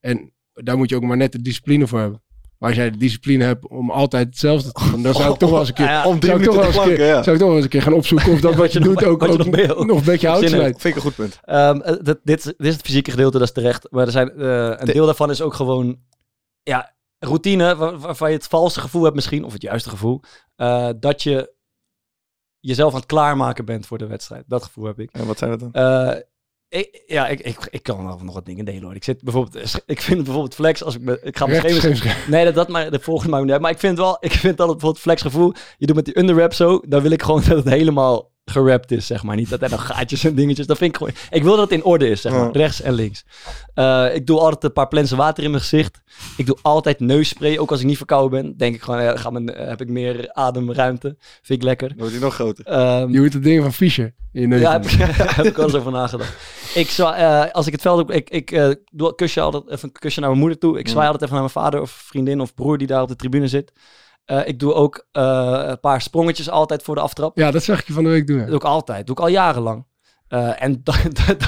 [0.00, 2.22] En daar moet je ook maar net de discipline voor hebben.
[2.60, 5.50] Maar als jij de discipline hebt om altijd hetzelfde te doen, dan zou ik toch
[5.50, 6.96] wel eens een keer, Ja, ja, om drie zou ik toch wel minuten eens een
[6.96, 7.22] keer, ja.
[7.22, 9.20] zou ik toch wel eens een keer gaan opzoeken of dat wat je doet ook,
[9.26, 10.80] wat je ook nog een beetje snijdt.
[10.80, 11.40] Vind ik een goed punt.
[11.44, 13.86] Ehm, eh, dit, dit, is- dit is het fysieke gedeelte, dat is terecht.
[13.90, 14.46] Maar er zijn, eh,
[14.80, 15.98] een De- deel daarvan is ook gewoon
[16.62, 20.20] ja, routine, waar- waarvan je het valse gevoel hebt misschien, of het juiste gevoel,
[20.56, 21.52] eh, dat je
[22.60, 24.44] jezelf aan het klaarmaken bent voor de wedstrijd.
[24.46, 25.10] Dat gevoel heb ik.
[25.12, 25.72] En wat zijn dat dan?
[25.72, 26.20] Eh,
[26.70, 28.94] ik, ja, ik, ik, ik kan wel nog wat dingen delen hoor.
[28.94, 32.54] Ik, zit bijvoorbeeld, ik vind bijvoorbeeld flex, als ik, me, ik ga scheef, Nee, dat,
[32.54, 33.60] dat maar de volgende niet uit.
[33.60, 35.52] Maar ik vind wel, ik vind altijd bijvoorbeeld flex gevoel.
[35.78, 39.06] Je doet met die underrap zo, dan wil ik gewoon dat het helemaal gerapt is,
[39.06, 39.36] zeg maar.
[39.36, 40.66] Niet dat er nog gaatjes en dingetjes.
[40.66, 41.12] Dat vind ik gewoon.
[41.30, 42.44] Ik wil dat het in orde is, zeg maar.
[42.44, 42.50] Ja.
[42.52, 43.24] Rechts en links.
[43.74, 46.00] Eh, ik doe altijd een paar plensen water in mijn gezicht.
[46.36, 48.56] Ik doe altijd neusspray, ook als ik niet verkouden ben.
[48.56, 51.16] Denk ik gewoon, ja, ga mijn, eh, heb ik meer ademruimte.
[51.42, 51.88] Vind ik lekker.
[51.88, 52.64] Dan wordt hij nog groter.
[52.66, 54.60] Ehm, Je hoort het ding van Fischer in je neus.
[54.60, 54.84] ja, heb,
[55.36, 56.34] heb ik wel eens over nagedacht.
[56.74, 59.68] Ik zou, eh, als ik het veld op, ik, ik eh, doe een kusje altijd
[59.68, 60.78] even een kusje naar mijn moeder toe.
[60.78, 63.16] Ik zwaai altijd even naar mijn vader of vriendin of broer die daar op de
[63.16, 63.72] tribune zit.
[64.24, 67.38] Eh, ik doe ook eh, een paar sprongetjes altijd voor de aftrap.
[67.38, 68.38] ja, dat zag ik je van de week doen.
[68.38, 69.06] Dat doe ik altijd.
[69.06, 69.88] doe ik al jarenlang.
[70.28, 70.94] Eh, en dan,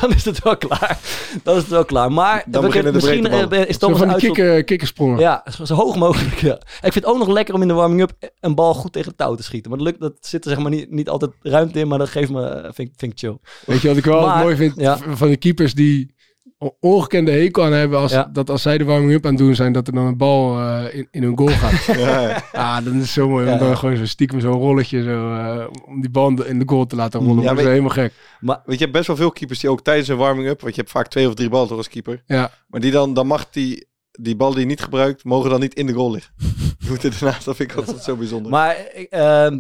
[0.01, 0.99] dan is het wel klaar.
[1.43, 2.13] Dan is het wel klaar.
[2.13, 3.27] Maar Dan we- beginnen de misschien
[3.67, 5.19] is Zo Thomas van die uitzond- kikker, kikkersprongen.
[5.19, 6.39] Ja, zo, zo hoog mogelijk.
[6.41, 6.55] Ja.
[6.55, 9.19] Ik vind het ook nog lekker om in de warming-up een bal goed tegen het
[9.19, 9.71] touw te schieten.
[9.71, 12.09] Maar dat, lukt, dat zit er zeg maar niet, niet altijd ruimte in, maar dat
[12.09, 13.39] geeft me, vind, ik- vind ik chill.
[13.67, 14.99] Weet je wat ik wel Maar- mooi vind ja.
[15.11, 16.15] van de keepers die
[16.81, 18.29] ongekende hekel aan hebben als, Ja.
[18.33, 20.95] dat als zij de warming-up aan het doen zijn, dat er dan een bal eh,
[20.95, 21.85] in, in hun goal gaat.
[21.99, 22.43] Ja, ja.
[22.53, 23.59] ah, dan is het zo mooi om Ja.
[23.59, 26.97] dan gewoon zo stiekem zo'n rolletje zo, eh, om die bal in de goal te
[26.97, 27.43] laten rollen.
[27.43, 28.13] Ja, dat is helemaal gek.
[28.41, 30.75] Maar Weet je, je hebt best wel veel keepers die ook tijdens een warming-up, want
[30.75, 32.23] je hebt vaak twee of drie ballen toch als keeper.
[32.27, 33.91] Ja, Maar die dan, dan mag die
[34.21, 36.35] die bal die je niet gebruikt, mogen dan niet in de goal liggen.
[36.79, 38.51] Je moet er daarnaast, dat vind ik altijd zo bijzonder.
[38.51, 39.59] Maar ehm,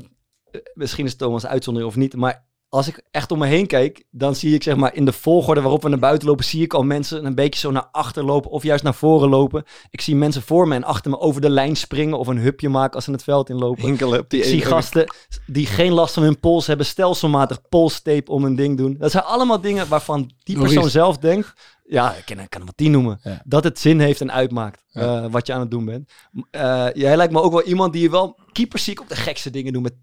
[0.50, 2.44] eh, misschien is Thomas uitzondering of niet, maar
[2.74, 5.60] als ik echt om me heen kijk, dan zie ik zeg maar in de volgorde
[5.60, 8.50] waarop we naar buiten lopen, zie ik al mensen een beetje zo naar achter lopen
[8.50, 9.64] of juist naar voren lopen.
[9.90, 12.68] Ik zie mensen voor me en achter me over de lijn springen of een hupje
[12.68, 13.82] maken als ze het veld inlopen.
[13.84, 15.14] Hinkelen op die ik zie gasten
[15.46, 18.96] die geen last van hun pols hebben, stelselmatig polstape om een ding doen.
[18.98, 21.52] Dat zijn allemaal dingen waarvan die persoon zelf denkt,
[21.84, 23.42] ja, ik kan, ik kan hem wat tien noemen, Ja.
[23.44, 25.22] dat het zin heeft en uitmaakt Ja.
[25.22, 26.12] eh, wat je aan het doen bent.
[26.50, 29.82] Eh, jij lijkt me ook wel iemand die wel keeperziek op de gekste dingen doet
[29.82, 29.94] met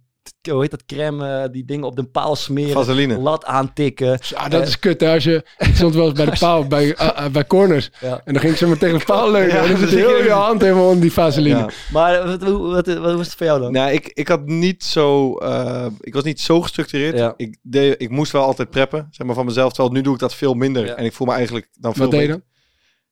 [0.51, 3.17] hoe heet dat crème, eh, die dingen op de paal smeren, Vaseline.
[3.17, 4.19] lat aantikken.
[4.21, 5.01] Ja, dat is kut.
[5.01, 7.89] hè, Als je, ik stond wel eens bij de paal, bij, ah, ah, bij corners.
[7.99, 8.21] Ja.
[8.25, 9.55] En dan ging ik zo maar tegen de paal leunen.
[9.55, 11.57] Ja, en dan zit heel je hand helemaal onder die vaseline.
[11.57, 11.69] Ja.
[11.91, 13.71] Maar wat, wat, wat, was het voor jou dan?
[13.71, 15.35] Nou, ik, ik had niet zo.
[15.37, 17.17] eh, ik was niet zo gestructureerd.
[17.17, 17.33] Ja.
[17.37, 19.73] Ik, deed, ik moest wel altijd preppen, zeg maar van mezelf.
[19.73, 20.85] Terwijl nu doe ik dat veel minder.
[20.85, 20.95] Ja.
[20.95, 22.41] En ik voel me eigenlijk dan veel Wat deed dan?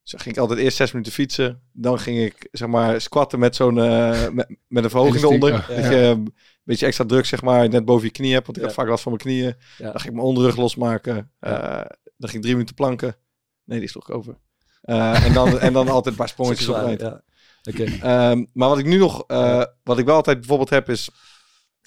[0.04, 1.62] Dus ging ik altijd eerst zes minuten fietsen.
[1.72, 5.52] Dan ging ik zeg maar squatten met zo'n eh, met, met een verhoging eronder.
[5.52, 5.76] ja.
[5.82, 6.24] Dat je
[6.68, 8.46] beetje extra druk zeg maar net boven je knie hebt.
[8.46, 8.70] Want ik Ja.
[8.70, 9.56] heb vaak last van mijn knieën.
[9.78, 9.84] Ja.
[9.84, 11.32] Dan ging ik mijn onderrug losmaken.
[11.40, 11.84] Ja.
[11.84, 13.16] Eh, dan ging ik drie minuten planken.
[13.64, 14.38] Nee, die sloeg ik over.
[14.82, 17.00] Eh, en, dan, en dan altijd een paar sprongetjes op.
[17.00, 17.24] Ja.
[17.70, 17.84] Oké.
[17.84, 21.10] Ehm, maar wat ik nu nog, eh, wat ik wel altijd bijvoorbeeld heb is,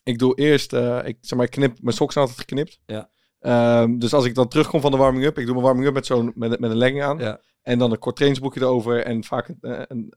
[0.02, 2.80] ik doe eerst, ik zeg maar, ik knip, mijn sokken zijn altijd geknipt.
[2.86, 3.10] Ja.
[3.38, 6.32] Ehm, dus als ik dan terugkom van de warming-up, ik doe mijn warming-up met zo'n,
[6.34, 7.18] met, met een legging aan.
[7.18, 7.40] Ja.
[7.62, 10.12] En dan een kort trainingsboekje erover en vaak een,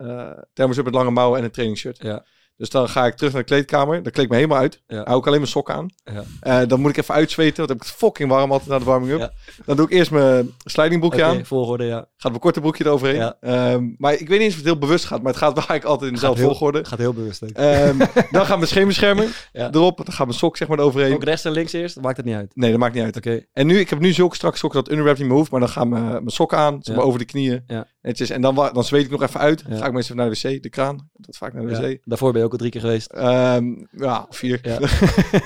[0.83, 2.03] met lange mouwen en een trainingsshirt.
[2.03, 2.25] Ja.
[2.57, 4.81] Dus dan ga ik terug naar de kleedkamer, dan kleed ik me helemaal uit.
[4.87, 5.03] Ja.
[5.03, 5.87] Hou ik alleen mijn sokken aan.
[6.03, 6.23] Ja.
[6.39, 8.79] Eh, dan moet ik even uitzweten, want dan heb ik het fucking warm altijd na
[8.79, 9.19] de warming-up.
[9.19, 9.31] Ja.
[9.65, 11.45] Dan doe ik eerst mijn slidingboekje Oké, aan.
[11.45, 11.97] volgorde, ja.
[11.97, 13.33] Gaat mijn korte broekje eroverheen.
[13.39, 15.65] Ehm, maar ik weet niet eens of het heel bewust gaat, maar het gaat wel
[15.67, 16.85] eigenlijk altijd in dezelfde volgorde.
[16.85, 17.41] Gaat heel bewust.
[17.41, 17.97] Ehm,
[18.31, 18.69] dan gaat mijn
[19.51, 19.71] Ja.
[19.71, 19.97] erop.
[19.97, 21.13] Dan gaat mijn sok zeg maar eroverheen.
[21.13, 22.55] Ook rechts en links eerst, maakt het niet uit.
[22.55, 23.17] Nee, dat maakt niet uit.
[23.17, 23.45] Oké.
[23.53, 25.51] En nu, ik heb nu zulke strakke sokken dat underwrap niet meer hoeft.
[25.51, 27.63] Maar dan gaan mijn, mijn sokken aan, zeg maar over de knieën.
[28.01, 28.29] Netjes.
[28.29, 29.63] En dan, dan zweet ik nog even uit.
[29.69, 31.09] Ga ik meestal naar de wc, de kraan.
[31.13, 31.99] Dat vaak naar de wc.
[32.03, 33.11] Daarvoor ben je ook al drie keer geweest.
[33.11, 34.59] Ehm, ja, vier.
[34.61, 34.79] Ja.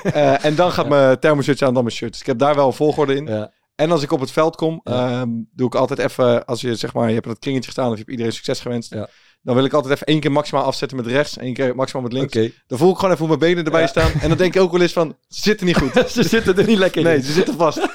[0.03, 2.11] Eh, en dan gaat mijn thermoshirtje aan, dan mijn shirt.
[2.11, 3.25] Dus ik heb daar wel een volgorde in.
[3.25, 3.51] Ja.
[3.75, 6.93] En als ik op het veld kom, ehm, doe ik altijd even, als je zeg
[6.93, 8.93] maar, je hebt het kringetje gestaan of je hebt iedereen succes gewenst.
[8.93, 9.09] Ja.
[9.41, 12.13] Dan wil ik altijd even één keer maximaal afzetten met rechts, één keer maximaal met
[12.13, 12.33] links.
[12.67, 13.87] Dan voel ik gewoon even hoe mijn benen erbij Ja.
[13.87, 14.11] staan.
[14.21, 15.91] En dan denk ik ook wel eens van, ze zitten niet goed.
[16.11, 17.07] Ze zitten er niet lekker in.
[17.07, 17.77] Nee, ze zitten vast.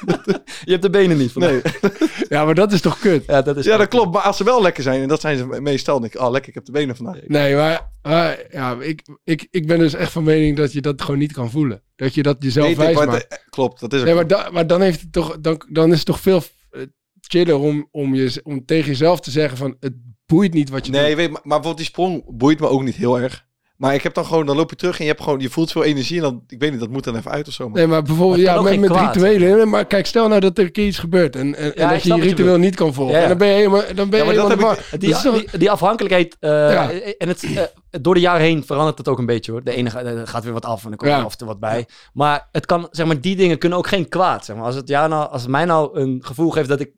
[0.64, 1.50] Je hebt de benen niet vandaag.
[1.52, 1.62] Nee.
[2.28, 3.24] Ja, maar dat is toch kut?
[3.26, 4.12] Ja, dat is Ja, dat klopt.
[4.12, 6.30] Maar als ze wel lekker zijn, en dat zijn ze meestal, dan denk ik, oh
[6.30, 7.16] lekker, ik heb de benen vandaag.
[7.26, 11.02] Nee, maar, maar ja, ik, ik, ik ben dus echt van mening dat je dat
[11.02, 11.82] gewoon niet kan voelen.
[11.96, 13.30] Dat je dat jezelf Nee, wijs maakt.
[13.30, 15.90] de- klopt, dat is ook Nee, maar, da- maar dan, heeft het toch, dan, dan
[15.90, 16.80] is het toch veel eh,
[17.32, 19.92] chiller om, om, je, om tegen jezelf te zeggen van het
[20.26, 21.16] boeit niet wat je Nee, doet.
[21.16, 23.44] weet, maar, maar bijvoorbeeld die sprong boeit me ook niet heel erg.
[23.76, 25.72] Maar ik heb dan gewoon, dan loop je terug en je, hebt gewoon, je voelt
[25.72, 26.16] veel energie.
[26.16, 27.64] En dan, ik weet niet, dat moet dan even uit of zo.
[27.64, 27.72] man.
[27.72, 29.16] Nee, maar bijvoorbeeld Maar ja, met, geen met kwaad.
[29.16, 29.68] rituelen.
[29.68, 32.56] Maar kijk, stel nou dat er een keer iets gebeurt en, en, dat je ritueel
[32.58, 33.14] niet kan volgen.
[33.14, 33.22] Ja, ja.
[33.22, 34.98] En dan ben je helemaal, dan ben je Ja, maar dat helemaal ik- war.
[35.00, 36.90] Die, toch- die, die afhankelijkheid, eh, Ja.
[37.18, 37.62] en het, eh,
[38.00, 39.64] door de jaren heen verandert het ook een beetje hoor.
[39.64, 41.18] De ene ga- eh, gaat weer wat af en dan komt Ja.
[41.18, 41.86] er af en toe wat bij.
[42.12, 44.44] Maar het kan, zeg maar, die dingen kunnen ook geen kwaad.
[44.44, 44.64] Zeg maar.
[44.64, 46.90] als, het jou nou, als het mij nou een gevoel geeft dat ik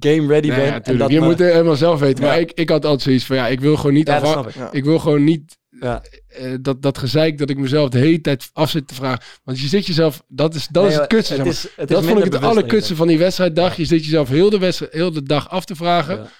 [0.00, 0.66] game ready Nee, ben.
[0.66, 0.98] ja, en tuurlijk.
[1.04, 2.24] dat je me- moet het helemaal zelf weten.
[2.24, 2.30] Ja.
[2.30, 4.48] Maar ik, ik had altijd zoiets van, ja, ik wil gewoon niet Ja, afha- snap
[4.48, 4.54] ik.
[4.54, 4.68] Ja.
[4.72, 6.02] Ik wil gewoon niet Ja.
[6.28, 9.22] eh, dat, dat gezeik dat ik mezelf de hele tijd af zit te vragen.
[9.44, 11.34] Want je zit jezelf, dat is, dat Nee, is het kutste.
[11.34, 11.54] zeg het maar.
[11.54, 13.76] is- het is dat vond ik het allerkutste van die wedstrijddag.
[13.76, 16.16] Je zit jezelf heel de, wedstrijd, heel de dag af te vragen.
[16.16, 16.30] Ja.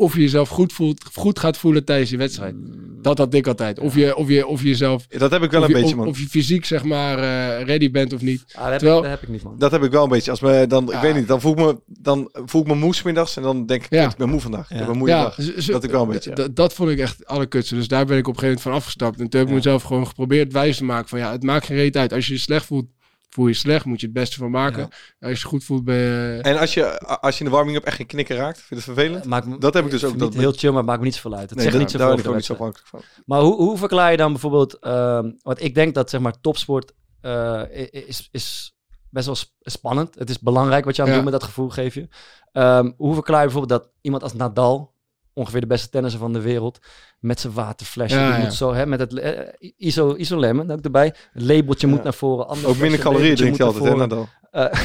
[0.00, 2.54] Of je jezelf goed, voelt, goed gaat voelen tijdens je wedstrijd.
[3.02, 3.78] Dat had ik altijd.
[3.78, 5.94] Of je, of je, of je zelf, Dat heb ik wel een je, beetje, of,
[5.96, 6.06] man.
[6.06, 8.44] of je fysiek zeg maar eh, ready bent of niet.
[8.52, 9.54] Ah, dat, heb Terwijl- ik, dat heb ik niet man.
[9.58, 10.30] Dat heb ik wel een beetje.
[10.30, 11.00] Als me, dan, ik Ja.
[11.00, 13.66] weet niet, dan voel ik me, dan voel ik me moe 's middags en dan
[13.66, 14.10] denk ik, Ja.
[14.10, 14.70] ik ben moe vandaag.
[14.70, 14.76] Ik Ja.
[14.82, 15.34] heb een moeie Ja, dag.
[15.38, 17.74] z- zo- Dat ik wel een beetje, Dat vond ik echt het allerkutste.
[17.74, 19.20] Dus daar ben ik op een gegeven moment van afgestapt.
[19.20, 19.54] En toen heb ik Ja.
[19.58, 22.12] mezelf gewoon geprobeerd wijs te maken van ja, het maakt geen reet uit.
[22.12, 22.86] Als je je slecht voelt,
[23.28, 23.84] voel je slecht.
[23.84, 24.88] Moet je het beste van maken.
[25.20, 26.38] Als je goed voelt, ben je...
[26.42, 28.84] En als je, als je in de warming-up echt geen knikker raakt, vind je het
[28.84, 29.24] vervelend?
[29.24, 30.10] Me- Dat heb ik dus ook.
[30.10, 31.50] Niet Dat heel chill, maar maakt me niet zoveel uit.
[31.50, 33.00] Het nee, zegt daar- niet daar zoveel ben ik niet zo afhankelijk van.
[33.26, 34.78] Maar hoe, hoe verklaar je dan bijvoorbeeld...
[34.78, 38.76] ehm want ik denk dat zeg maar topsport eh, is, is
[39.10, 40.14] best wel sp- spannend.
[40.14, 41.22] Het is belangrijk wat je aan het Ja.
[41.22, 42.08] doen met dat gevoel geef je.
[42.52, 44.96] Ehm, hoe verklaar je bijvoorbeeld dat iemand als Nadal...
[45.38, 46.78] ongeveer de beste tennisser van de wereld...
[47.18, 48.44] met zijn waterflesje, Ja, die ja.
[48.44, 48.72] moet zo...
[48.74, 51.14] Hè, met het eh, iso, isolemmen, ook erbij.
[51.32, 52.48] Het labeltje moet naar voren.
[52.64, 54.18] Ook minder calorieën drinkt hij altijd, hè, Nadal?
[54.18, 54.36] voren.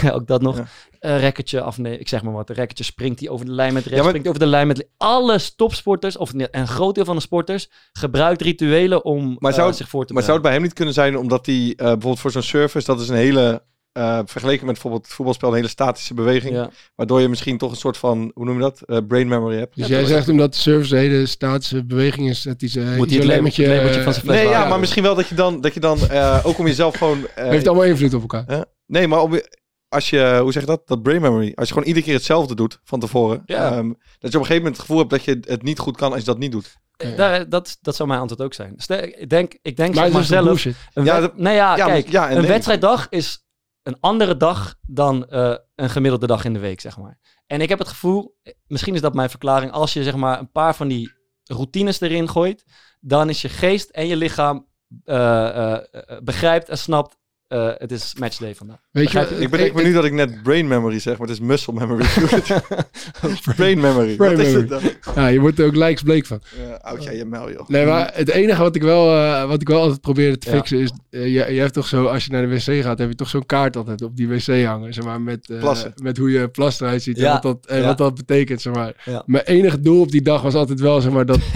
[0.03, 0.57] Eh, ook dat nog.
[0.57, 0.65] Ja.
[0.99, 2.49] Eh, rekkertje af, nee, ik zeg maar wat.
[2.49, 4.87] Een rekkertje springt hij over de lijn met rechts, maar- springt over de lijn met
[4.97, 9.67] Alle topsporters, of een groot deel van de sporters, gebruikt rituelen om Maar eh, zou
[9.67, 11.75] het- zich voor te Maar zou het bij hem niet kunnen zijn omdat hij eh,
[11.77, 13.63] bijvoorbeeld voor zo'n service, dat is een hele,
[13.93, 16.53] eh, vergeleken met bijvoorbeeld het voetbalspel, een hele statische beweging.
[16.55, 16.69] Ja.
[16.95, 19.75] Waardoor je misschien toch een soort van, hoe noem je dat, Eh, brain memory hebt.
[19.75, 23.11] Dus jij zegt omdat de service een hele statische beweging is, dat hij ze Moet
[23.13, 23.65] het labeltje
[24.03, 26.39] van zijn fles Nee, ja, maar misschien wel dat je dan, dat je dan eh,
[26.43, 27.27] ook om jezelf gewoon...
[27.35, 28.65] eh, heeft allemaal invloed op elkaar.
[28.85, 29.57] nee, maar om je,
[29.89, 30.87] als je, hoe zeg je dat?
[30.87, 31.51] Dat brain memory.
[31.55, 33.41] Als je gewoon iedere keer hetzelfde doet van tevoren.
[33.45, 33.71] Ja.
[33.71, 35.97] ehm, dat je op een gegeven moment het gevoel hebt dat je het niet goed
[35.97, 36.77] kan als je dat niet doet.
[37.17, 38.73] Daar, dat, dat zou mijn antwoord ook zijn.
[38.77, 40.65] Stel, ik denk, ik denk Maar zeg is zelf...
[40.65, 42.09] Een Ja, wed- dat- nee, ja, ja, kijk.
[42.09, 42.47] ja, een nee.
[42.47, 43.42] wedstrijddag is
[43.83, 47.19] een andere dag dan eh, een gemiddelde dag in de week, zeg maar.
[47.47, 50.51] En ik heb het gevoel, misschien is dat mijn verklaring, als je zeg maar een
[50.51, 51.13] paar van die
[51.43, 52.65] routines erin gooit,
[52.99, 54.67] dan is je geest en je lichaam
[55.03, 55.83] eh, eh,
[56.23, 57.17] begrijpt en snapt,
[57.53, 58.77] eh, het is matchday vandaag.
[58.91, 61.43] Weet je, Ik bedenk me nu dat ik net brain memory zeg, maar het is
[61.45, 62.05] muscle memory.
[63.55, 64.15] brain memory.
[64.15, 64.69] Brain Wat is memory.
[64.69, 65.13] het dan?
[65.15, 66.41] Ja, je wordt er ook lijksbleek van.
[66.67, 67.67] Ja, oud jij je mel, joh.
[67.69, 70.55] Nee, maar het enige wat ik wel, eh, wat ik wel altijd probeerde te Ja.
[70.55, 70.91] fixen is...
[71.09, 73.29] eh, je, je hebt toch zo, als je naar de wc gaat, heb je toch
[73.29, 74.93] zo'n kaart altijd op die wc hangen.
[74.93, 75.93] Zeg maar, met, eh, Plassen.
[75.95, 77.31] met hoe je plas eruit ziet en, Ja.
[77.33, 77.85] wat, dat, en Ja.
[77.85, 78.61] wat dat betekent.
[78.61, 78.93] Zeg maar.
[79.05, 79.23] Ja.
[79.25, 81.39] Mijn enige doel op die dag was altijd wel, zeg maar, dat...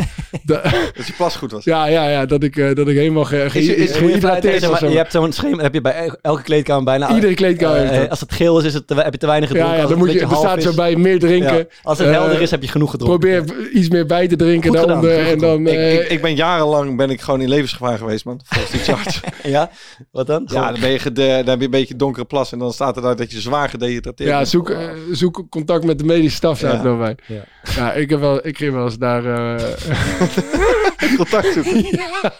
[0.46, 0.64] dat-
[0.96, 1.64] Dat je plas goed was.
[1.64, 4.86] ja, ja, ja, dat ik, eh, dat ik helemaal ge, ge, Is je- is- ge-
[4.98, 7.14] hebt zo'n schema, heb je bij el- elke kleedkamer bijna.
[7.14, 8.10] Iedere kleedkamer Eh, dat.
[8.10, 9.78] als het geel is, is het te, heb je te weinig gedronken.
[9.78, 11.58] Ja, dan moet je, er staat zo bij meer drinken.
[11.58, 13.20] Ja, Als het Eh, helder is, heb je genoeg gedronken.
[13.20, 15.68] Probeer iets meer bij te drinken Goed dan, gedaan, de, en dan...
[15.68, 18.40] Ik, eh, ik, ik ben jarenlang ben ik gewoon in levensgevaar geweest, man.
[18.46, 19.20] Volgens die chart.
[19.44, 19.70] Ja,
[20.12, 20.44] wat dan?
[20.52, 22.96] ja, dan, ben je gede- dan heb je een beetje donkere plas en dan staat
[22.96, 24.80] er daar dat je zwaar gedehydrateerd Ja, zoek, eh,
[25.12, 26.90] zoek contact met de medische staf, staat Ja.
[26.90, 27.16] er bij.
[27.26, 27.44] Ja.
[27.76, 29.24] Ja, ik, heb wel, ik ging wel eens daar...
[30.98, 31.82] eh, contact zoeken.
[31.98, 32.34] ja,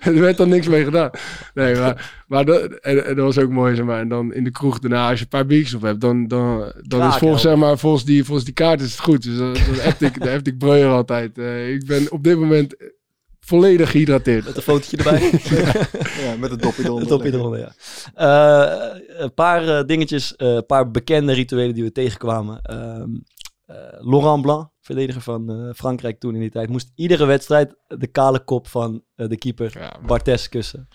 [0.00, 1.10] er werd dan niks mee gedaan.
[1.54, 4.00] Nee, maar, maar dat, en, en dat was ook mooi, zeg maar.
[4.00, 6.72] En dan in de kroeg daarna, als je een paar biertjes op hebt, dan, dan,
[6.82, 9.22] dan is volgens, zeg maar, volgens, die, volgens die kaart is het goed.
[9.22, 11.38] Dus dan, dan heb ik, dan heb ik breuer altijd.
[11.38, 12.76] Eh, ik ben op dit moment
[13.50, 14.44] volledig gehydrateerd.
[14.44, 15.20] Met een fotootje erbij.
[16.24, 17.26] Ja, met een dopje eronder.
[17.26, 17.72] Eronder, ja.
[18.14, 22.62] Eh, een paar eh, dingetjes, eh, een paar bekende rituelen die we tegenkwamen.
[22.62, 23.10] Ehm,
[23.66, 28.06] eh, Laurent Blanc, verdediger van eh, Frankrijk toen in die tijd, moest iedere wedstrijd de
[28.06, 30.88] kale kop van eh, de keeper Ja, maar- Bartes kussen.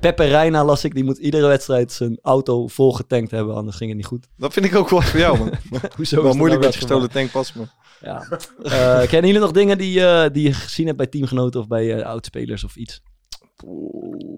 [0.00, 3.88] Pepe Reina las ik, die moet iedere wedstrijd zijn auto vol getankt hebben, anders ging
[3.88, 4.26] het niet goed.
[4.36, 5.52] Dat vind ik ook wel voor jou, man.
[5.96, 7.68] Hoezo wel is moeilijk dat met nou gestolen tankpas, man.
[8.00, 8.26] Ja.
[8.62, 11.96] Eh, kennen jullie nog dingen die, eh, die je gezien hebt bij teamgenoten of bij
[11.98, 13.02] eh oudspelers of iets?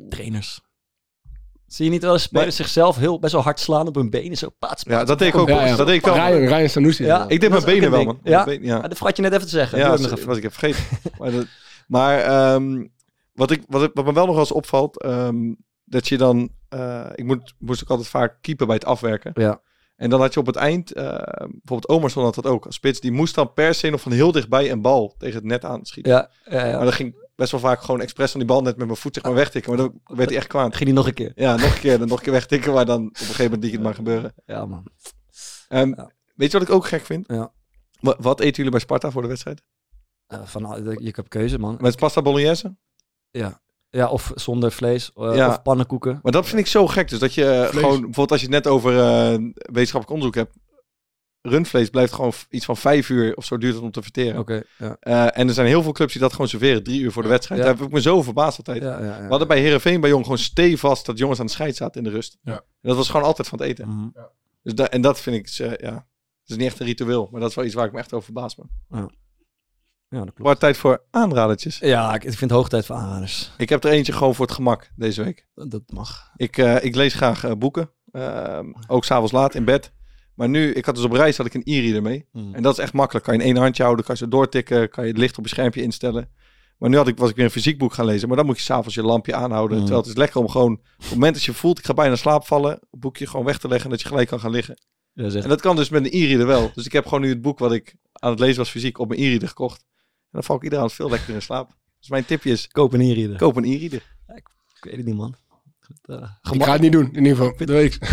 [0.09, 0.61] Trainers.
[1.67, 4.11] Zie je niet wel eens spelers Maar- zichzelf heel best wel hard slaan op hun
[4.11, 4.37] benen?
[4.37, 5.49] Zo paats, Ja, dat deed ik ook.
[5.49, 6.15] Dat deed ik wel.
[6.15, 7.05] Ryan, Ryan Sanusi.
[7.05, 8.19] Ja, Ik deed mijn benen wel, man.
[8.23, 8.45] Ja?
[8.45, 8.77] Benen, ja.
[8.77, 9.79] Ah, dat vergat je net even te zeggen.
[9.79, 10.83] Ja, dat was ik even vergeten.
[11.19, 11.47] maar dat-
[11.87, 12.87] maar ehm,
[13.33, 15.55] wat, ik, wat, ik- wat me wel nog wel eens opvalt, ehm,
[15.85, 16.49] dat je dan...
[16.69, 19.31] eh, ik moet, moest ook altijd vaak keeper bij het afwerken.
[19.35, 19.61] Ja.
[19.97, 21.05] En dan had je op het eind, eh,
[21.37, 24.33] bijvoorbeeld Omerson had dat ook als spits, die moest dan per se nog van heel
[24.33, 26.13] dichtbij een bal tegen het net aanschieten.
[26.13, 26.77] Ja, ja, ja.
[26.77, 29.15] Maar dan ging best wel vaak gewoon expres aan die bal net met mijn voet
[29.15, 29.75] zeg maar wegtikken.
[29.75, 30.75] Maar dan werd hij echt kwaad.
[30.75, 31.33] Ging die nog een keer.
[31.35, 33.63] Ja, nog een keer, dan nog een keer wegtikken, maar dan op een gegeven moment
[33.63, 34.35] liet het maar gebeuren.
[34.47, 34.87] Ja, man.
[35.69, 36.11] Ja.
[36.35, 37.25] Weet je wat ik ook gek vind?
[37.29, 37.53] Ja.
[38.01, 39.63] Wat, wat eten jullie bij Sparta voor de wedstrijd?
[40.27, 41.77] Eh, van, je hebt keuze, man.
[41.81, 42.77] Met pasta bolognese?
[43.31, 43.61] Ja.
[43.91, 45.49] Ja, of zonder vlees, eh, Ja.
[45.49, 46.19] of pannenkoeken.
[46.23, 47.09] Maar dat vind ik zo gek.
[47.09, 47.69] Dus dat je eh, Vlees.
[47.83, 50.57] gewoon, bijvoorbeeld als je het net over eh, wetenschappelijk onderzoek hebt.
[51.43, 54.39] Rundvlees blijft gewoon iets van vijf uur of zo duurt het om te verteren.
[54.41, 54.97] Oké, ja.
[55.01, 57.29] Eh, en er zijn heel veel clubs die dat gewoon serveren, drie uur voor de
[57.29, 57.61] wedstrijd.
[57.61, 57.67] Ja.
[57.67, 58.83] Daar heb ik me zo verbaasd altijd.
[58.83, 59.23] Ja, ja, ja.
[59.23, 62.09] We hadden bij Herenveen bij Jong gewoon stevast dat jongens aan de scheid zaten in
[62.11, 62.39] de rust.
[62.43, 62.53] Ja.
[62.53, 63.89] En dat was gewoon altijd van het eten.
[63.89, 64.09] Mhm.
[64.63, 66.05] Dus da- en dat vind ik, eh, ja, dat
[66.47, 68.25] is niet echt een ritueel, maar dat is wel iets waar ik me echt over
[68.25, 68.71] verbaas ben.
[68.91, 69.09] Ja,
[70.25, 70.43] dat klopt.
[70.43, 71.79] Maar tijd voor aanradertjes.
[71.79, 73.51] Ja, ik, ik vind het hoog tijd voor aanraders.
[73.57, 75.47] Ik heb er eentje gewoon voor het gemak deze week.
[75.55, 76.33] Dat, mag.
[76.37, 77.91] Ik, eh, ik lees graag eh, boeken.
[78.13, 79.93] Ehm, ook s'avonds laat in bed.
[80.35, 82.29] Maar nu, ik had dus op reis had ik een e-reader mee.
[82.33, 82.55] Mm.
[82.55, 83.25] En dat is echt makkelijk.
[83.25, 85.45] Kan je in één handje houden, kan je zo doortikken, kan je het licht op
[85.45, 86.31] je schermpje instellen.
[86.79, 88.29] Maar nu had ik, was ik weer een fysiek boek gaan lezen.
[88.29, 89.77] Maar dan moet je s'avonds je lampje aanhouden.
[89.77, 89.83] Mm.
[89.83, 92.17] Terwijl het is lekker om gewoon, op het moment dat je voelt, ik ga bijna
[92.17, 94.77] slaap vallen, het boekje gewoon weg te leggen en dat je gelijk kan gaan liggen.
[95.13, 95.43] Ja, zeg.
[95.43, 96.71] En dat kan dus met een e-reader wel.
[96.75, 99.09] Dus ik heb gewoon nu het boek wat ik aan het lezen was fysiek op
[99.09, 99.85] mijn e-reader gekocht.
[100.37, 101.71] En dan val ik iedere avond veel lekkerder in slaap.
[101.99, 103.37] Dus mijn tipje is, Koop een e-reader.
[103.37, 104.03] koop een e-reader.
[104.35, 104.45] Ik
[104.85, 105.35] weet het niet, man.
[106.03, 107.57] Eh, Ik ga het niet doen, in ieder geval.
[107.57, 108.11] Dat weet ik.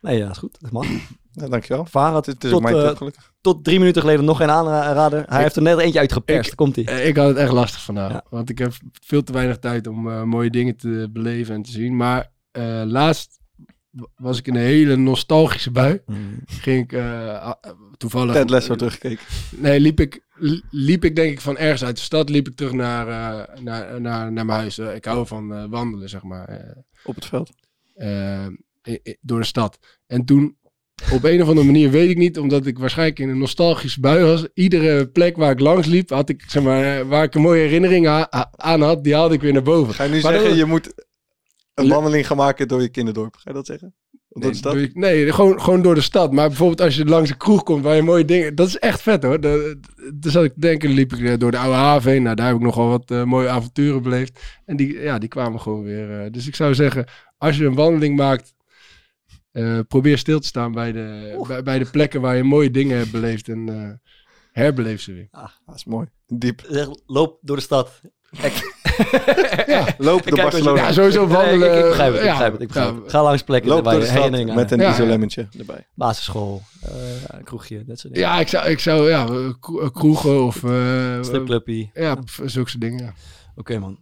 [0.00, 0.56] Nee, ja, is goed.
[0.60, 0.86] Dat mag.
[1.32, 1.86] Ja, dankjewel.
[2.14, 3.32] Het is, tot, mijn eh, tip gelukkig.
[3.40, 5.24] tot drie minuten geleden nog geen aanrader.
[5.28, 6.54] Hij heeft er net eentje uitgeperst.
[6.54, 6.86] Komt ie.
[6.86, 8.12] Eh, Ik had het echt lastig vandaag.
[8.12, 8.24] Ja.
[8.30, 8.72] Want ik heb
[9.04, 11.96] veel te weinig tijd om mooie dingen te beleven en te zien.
[11.96, 13.35] Maar eh, laatst
[14.16, 16.00] was ik in een hele nostalgische bui.
[16.06, 16.40] Mm.
[16.46, 17.50] Ging ik eh,
[17.96, 18.34] toevallig...
[18.34, 19.24] Ted Lasso teruggekeken.
[19.56, 22.28] Nee, liep ik, li- liep ik denk ik van ergens uit de stad.
[22.28, 24.78] Liep ik terug naar, eh, naar, naar, naar mijn huis.
[24.78, 26.48] Eh, ik hou van eh, wandelen, zeg maar.
[26.48, 27.50] eh, Op het veld.
[29.20, 29.78] door de stad.
[30.06, 30.56] En toen,
[31.12, 34.24] op een of andere manier, weet ik niet, omdat ik waarschijnlijk in een nostalgische bui
[34.24, 34.46] was.
[34.54, 38.06] Iedere plek waar ik langs liep, had ik, zeg maar, waar ik een mooie herinnering
[38.56, 39.94] aan had, die haalde ik weer naar boven.
[39.94, 41.04] Ga je nu Maar zeggen, dat- je moet
[41.76, 43.34] een wandeling gaan maken door je kinderdorp?
[43.36, 43.94] Ga je dat zeggen?
[44.28, 44.94] Door Nee, de stad?
[44.94, 46.32] nee, gewoon, gewoon door de stad.
[46.32, 48.54] Maar bijvoorbeeld als je langs een kroeg komt waar je mooie dingen...
[48.54, 49.40] Dat is echt vet hoor.
[49.40, 52.22] Dus zat ik denken, liep ik eh, door de oude haven heen.
[52.22, 54.40] Nou, daar heb ik nogal wat eh, mooie avonturen beleefd.
[54.64, 56.20] En die, ja, die kwamen gewoon weer.
[56.24, 57.06] eh, dus ik zou zeggen,
[57.38, 58.54] als je een wandeling maakt
[59.52, 62.96] eh, probeer stil te staan bij de, bij, bij de plekken waar je mooie dingen
[62.98, 64.10] hebt beleefd en eh
[64.52, 65.28] herbeleef ze weer.
[65.66, 66.06] Dat is mooi.
[66.26, 66.62] Diep.
[66.68, 68.00] Zeg, loop door de stad.
[69.66, 69.84] Ja.
[69.98, 70.80] Loop door Kijk, Barcelona.
[70.82, 71.58] Ja, sowieso wandelen.
[71.58, 72.60] Nee, ik, ik begrijp het, ik begrijp het.
[72.62, 73.10] Ik begrijp het.
[73.10, 74.90] Ga langs plekken Loop de stad herinneringen met een Ja.
[74.90, 75.86] isolemmetje erbij.
[75.94, 76.90] Basisschool, eh,
[77.44, 78.28] kroegje, dat soort dingen.
[78.28, 80.64] Ja, ik zou, ik zou ja, eh, kro- eh, kroegen of...
[80.64, 80.70] eh,
[81.20, 81.90] Stripclubje.
[81.94, 83.14] Ja, zulke soort dingen.
[83.56, 83.98] Oké man.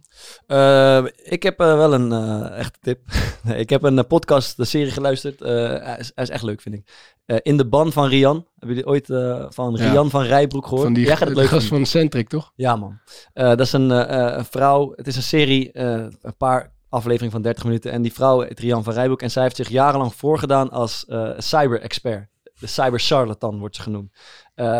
[0.47, 2.99] Eh, ik heb eh, wel een eh, echte tip.
[3.63, 5.39] ik heb een podcast, de serie geluisterd.
[5.39, 7.13] Hij, is, is echt leuk, vind ik.
[7.41, 8.47] In de ban van Rian.
[8.57, 9.05] Hebben jullie ooit
[9.53, 9.89] van Ja.
[9.89, 10.83] Rian van Rijbroek gehoord?
[10.83, 12.51] Van die Jij gaat het de leuk gast van Centric, toch?
[12.55, 12.99] Ja, man.
[13.33, 14.93] Dat is een, vrouw.
[14.95, 17.91] Het is een serie, een paar afleveringen van 30 minuten.
[17.91, 19.21] En die vrouw heet Rian van Rijbroek.
[19.21, 21.05] En zij heeft zich jarenlang voorgedaan als
[21.37, 22.27] cyber-expert.
[22.59, 24.11] De cyber-charlatan wordt ze genoemd.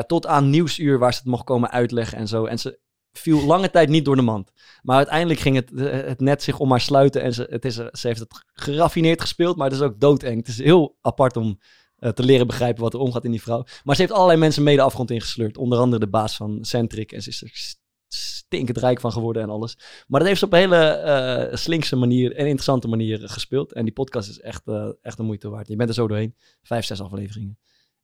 [0.07, 2.45] Tot aan nieuwsuur waar ze het mocht komen uitleggen en zo.
[2.45, 2.80] En ze
[3.20, 4.51] viel lange tijd niet door de mand.
[4.82, 7.22] Maar uiteindelijk ging het, eh, het net zich om haar sluiten.
[7.22, 10.38] En ze, het is, ze heeft het geraffineerd gespeeld, maar het is ook doodeng.
[10.38, 11.59] Het is heel apart om
[11.95, 13.63] eh, te leren begrijpen wat er omgaat in die vrouw.
[13.84, 15.57] Maar ze heeft allerlei mensen mee de afgrond ingesleurd.
[15.57, 17.11] Onder andere de baas van Centric.
[17.11, 19.78] En ze is er st- stinkend rijk van geworden en alles.
[20.07, 23.74] Maar dat heeft ze op een hele eh, slinkse manier en interessante manier gespeeld.
[23.74, 25.68] En die podcast is echt, eh, echt een moeite waard.
[25.68, 26.36] Je bent er zo doorheen.
[26.61, 27.59] Vijf, zes afleveringen.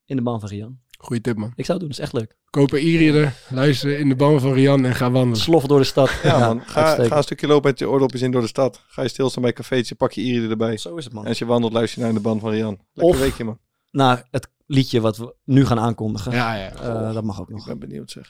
[0.06, 0.80] In de ban van Rian.
[1.04, 1.54] Goeie tip, man.
[1.56, 2.36] Ik zou het doen, dat is echt leuk.
[2.50, 5.38] Koop een e-reader, luister in de ban van Rian en ga wandelen.
[5.38, 6.12] Slof door de stad.
[6.24, 6.62] Ja, man.
[6.66, 8.84] Ga, een stukje lopen met je oordopjes in door de stad.
[8.88, 10.78] Ga je stilstaan bij een cafeetje, pak je Iri erbij.
[10.78, 11.24] Zo is het, man.
[11.24, 12.80] En als je wandelt, luister je naar de band van Rian.
[12.94, 13.60] Lekker Of- weekje, man.
[13.92, 16.32] naar het liedje wat we nu gaan aankondigen.
[16.32, 16.72] Ja, ja.
[16.74, 17.66] Eh, dat mag ook Ik nog.
[17.66, 18.30] ben benieuwd, zeg.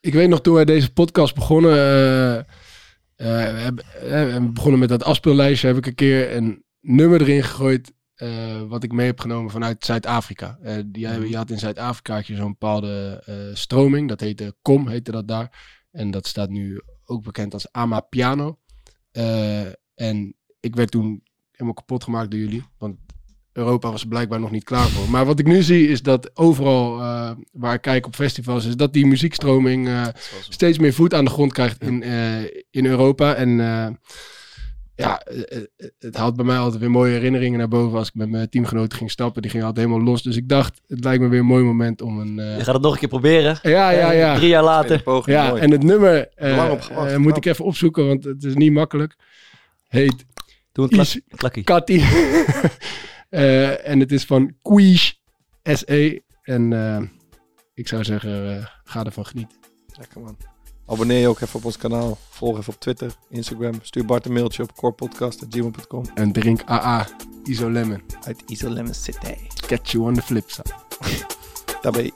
[0.00, 2.44] Ik weet nog, toen wij deze podcast begonnen, eh, eh,
[3.16, 3.84] we, hebben,
[4.44, 7.92] we begonnen met dat afspeellijstje, heb ik een keer een nummer erin gegooid,
[8.22, 10.58] eh, wat ik mee heb genomen vanuit Zuid-Afrika.
[10.62, 15.10] Eh, die, Je had in Zuid-Afrika je zo'n bepaalde eh, stroming, dat heette COM, heette
[15.10, 15.80] dat daar.
[15.90, 18.58] En dat staat nu ook bekend als Amapiano.
[19.10, 22.96] Eh en ik werd toen helemaal kapot gemaakt door jullie, want
[23.52, 25.10] Europa was er blijkbaar nog niet klaar voor.
[25.10, 28.76] Maar wat ik nu zie is dat overal eh, waar ik kijk op festivals, is
[28.76, 30.06] dat die muziekstroming eh,
[30.48, 33.34] steeds meer voet aan de grond krijgt in, eh, in Europa.
[33.34, 33.86] En eh,
[34.94, 38.14] ja, eh, eh, het haalt bij mij altijd weer mooie herinneringen naar boven als ik
[38.14, 39.42] met mijn teamgenoten ging stappen.
[39.42, 40.22] Die gingen altijd helemaal los.
[40.22, 42.38] Dus ik dacht, het lijkt me weer een mooi moment om een...
[42.38, 43.58] eh, Je gaat het nog een keer proberen.
[43.62, 44.34] ja, ja, Eh, ja.
[44.34, 45.02] Drie jaar later.
[45.02, 45.60] poging, Ja, mooi.
[45.62, 46.72] en het nummer eh,
[47.12, 49.16] eh, moet ik even opzoeken, want het is niet makkelijk.
[49.88, 50.24] Heet
[50.72, 52.04] Doe een klak- klakkie.
[53.28, 55.14] Eh, en het is van Quiche
[55.62, 56.22] SE.
[56.42, 57.02] En eh,
[57.74, 59.58] ik zou zeggen, eh, ga ervan genieten.
[59.98, 60.36] Lekker, man.
[60.92, 62.18] Abonneer je ook even op ons kanaal.
[62.28, 63.72] Volg even op Twitter, Instagram.
[63.82, 66.04] Stuur Bart een mailtje op corepodcast.gmail.com.
[66.14, 67.06] En drink AA
[67.44, 68.02] Iso Lemon.
[68.24, 69.34] Uit Isolem City.
[69.66, 70.70] Catch you on the flip side.
[71.82, 72.12] Daarbij.